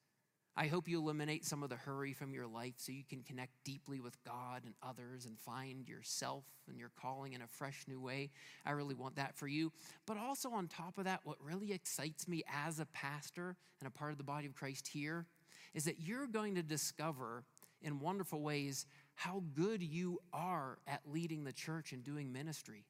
I 0.57 0.67
hope 0.67 0.87
you 0.87 0.97
eliminate 0.97 1.43
some 1.43 1.63
of 1.63 1.69
the 1.69 1.75
hurry 1.75 2.13
from 2.13 2.33
your 2.33 2.47
life 2.47 2.75
so 2.77 2.93
you 2.93 3.03
can 3.03 3.23
connect 3.23 3.51
deeply 3.65 3.99
with 3.99 4.17
God 4.23 4.61
and 4.63 4.73
others 4.81 5.25
and 5.25 5.37
find 5.37 5.87
yourself 5.87 6.45
and 6.69 6.79
your 6.79 6.91
calling 6.99 7.33
in 7.33 7.41
a 7.41 7.47
fresh 7.47 7.83
new 7.89 7.99
way. 7.99 8.29
I 8.65 8.71
really 8.71 8.95
want 8.95 9.17
that 9.17 9.35
for 9.35 9.47
you. 9.47 9.73
But 10.05 10.17
also, 10.17 10.51
on 10.51 10.67
top 10.69 10.97
of 10.97 11.03
that, 11.03 11.19
what 11.25 11.37
really 11.43 11.73
excites 11.73 12.27
me 12.27 12.43
as 12.47 12.79
a 12.79 12.85
pastor 12.85 13.57
and 13.81 13.87
a 13.87 13.91
part 13.91 14.13
of 14.13 14.17
the 14.17 14.23
body 14.23 14.47
of 14.47 14.55
Christ 14.55 14.87
here 14.87 15.25
is 15.73 15.83
that 15.83 15.99
you're 15.99 16.27
going 16.27 16.55
to 16.55 16.63
discover 16.63 17.43
in 17.81 17.99
wonderful 17.99 18.41
ways 18.41 18.85
how 19.15 19.43
good 19.53 19.83
you 19.83 20.19
are 20.31 20.77
at 20.87 21.01
leading 21.05 21.43
the 21.43 21.53
church 21.53 21.91
and 21.91 22.01
doing 22.01 22.31
ministry. 22.31 22.85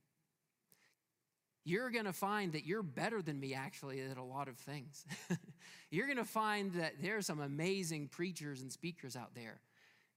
You're 1.65 1.89
going 1.89 2.05
to 2.05 2.13
find 2.13 2.53
that 2.53 2.65
you're 2.65 2.83
better 2.83 3.23
than 3.23 3.39
me 3.39 3.55
actually 3.55 3.99
at 3.99 4.17
a 4.17 4.23
lot 4.23 4.47
of 4.47 4.55
things. 4.55 5.03
you're 5.89 6.05
going 6.05 6.17
to 6.17 6.23
find 6.23 6.71
that 6.73 6.93
there's 7.01 7.25
some 7.25 7.41
amazing 7.41 8.07
preachers 8.07 8.61
and 8.61 8.71
speakers 8.71 9.15
out 9.15 9.33
there. 9.33 9.59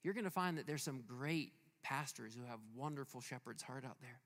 You're 0.05 0.14
going 0.14 0.24
to 0.24 0.30
find 0.30 0.59
that 0.59 0.66
there's 0.66 0.82
some 0.82 1.03
great 1.07 1.53
pastors 1.82 2.34
who 2.34 2.44
have 2.44 2.59
wonderful 2.76 3.22
shepherd's 3.22 3.62
heart 3.62 3.84
out 3.86 3.96
there. 4.03 4.20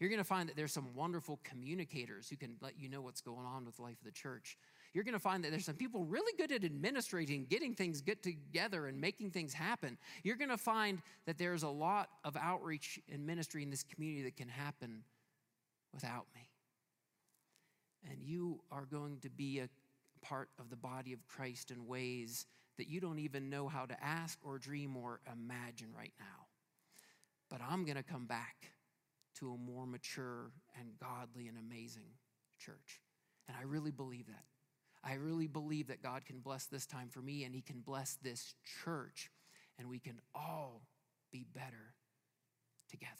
You're 0.00 0.08
going 0.08 0.20
to 0.20 0.24
find 0.24 0.48
that 0.48 0.56
there's 0.56 0.72
some 0.72 0.94
wonderful 0.94 1.38
communicators 1.44 2.28
who 2.30 2.36
can 2.36 2.56
let 2.62 2.78
you 2.78 2.88
know 2.88 3.02
what's 3.02 3.20
going 3.20 3.46
on 3.46 3.66
with 3.66 3.76
the 3.76 3.82
life 3.82 3.98
of 3.98 4.04
the 4.04 4.10
church. 4.10 4.56
You're 4.94 5.04
going 5.04 5.12
to 5.12 5.20
find 5.20 5.44
that 5.44 5.50
there's 5.50 5.66
some 5.66 5.76
people 5.76 6.04
really 6.04 6.32
good 6.38 6.52
at 6.52 6.64
administrating, 6.64 7.44
getting 7.44 7.74
things 7.74 8.00
get 8.00 8.22
together 8.22 8.86
and 8.86 8.98
making 8.98 9.30
things 9.30 9.52
happen. 9.52 9.98
You're 10.22 10.36
going 10.36 10.50
to 10.50 10.56
find 10.56 11.02
that 11.26 11.36
there's 11.36 11.64
a 11.64 11.68
lot 11.68 12.08
of 12.24 12.36
outreach 12.36 12.98
and 13.12 13.26
ministry 13.26 13.62
in 13.62 13.70
this 13.70 13.82
community 13.82 14.22
that 14.22 14.36
can 14.36 14.48
happen 14.48 15.02
without 15.92 16.26
me. 16.34 16.51
And 18.10 18.22
you 18.22 18.60
are 18.70 18.84
going 18.84 19.18
to 19.20 19.30
be 19.30 19.60
a 19.60 19.68
part 20.24 20.48
of 20.58 20.70
the 20.70 20.76
body 20.76 21.12
of 21.12 21.26
Christ 21.26 21.70
in 21.70 21.86
ways 21.86 22.46
that 22.78 22.88
you 22.88 23.00
don't 23.00 23.18
even 23.18 23.50
know 23.50 23.68
how 23.68 23.86
to 23.86 24.04
ask 24.04 24.38
or 24.42 24.58
dream 24.58 24.96
or 24.96 25.20
imagine 25.30 25.88
right 25.96 26.12
now. 26.18 26.46
But 27.50 27.60
I'm 27.68 27.84
going 27.84 27.96
to 27.96 28.02
come 28.02 28.26
back 28.26 28.72
to 29.38 29.52
a 29.52 29.56
more 29.56 29.86
mature 29.86 30.50
and 30.78 30.88
godly 31.00 31.48
and 31.48 31.58
amazing 31.58 32.08
church. 32.58 33.00
And 33.48 33.56
I 33.56 33.64
really 33.64 33.90
believe 33.90 34.26
that. 34.26 34.44
I 35.04 35.14
really 35.14 35.48
believe 35.48 35.88
that 35.88 36.02
God 36.02 36.24
can 36.24 36.40
bless 36.40 36.66
this 36.66 36.86
time 36.86 37.08
for 37.10 37.20
me 37.20 37.44
and 37.44 37.54
He 37.54 37.60
can 37.60 37.80
bless 37.80 38.16
this 38.22 38.54
church, 38.84 39.30
and 39.78 39.88
we 39.88 39.98
can 39.98 40.20
all 40.34 40.82
be 41.32 41.44
better 41.54 41.94
together. 42.88 43.12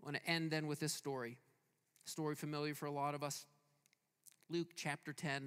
I 0.00 0.04
want 0.04 0.16
to 0.16 0.30
end 0.30 0.50
then 0.50 0.66
with 0.66 0.80
this 0.80 0.92
story. 0.92 1.38
Story 2.04 2.34
familiar 2.34 2.74
for 2.74 2.86
a 2.86 2.90
lot 2.90 3.14
of 3.14 3.22
us. 3.22 3.46
Luke 4.50 4.72
chapter 4.76 5.12
10, 5.12 5.40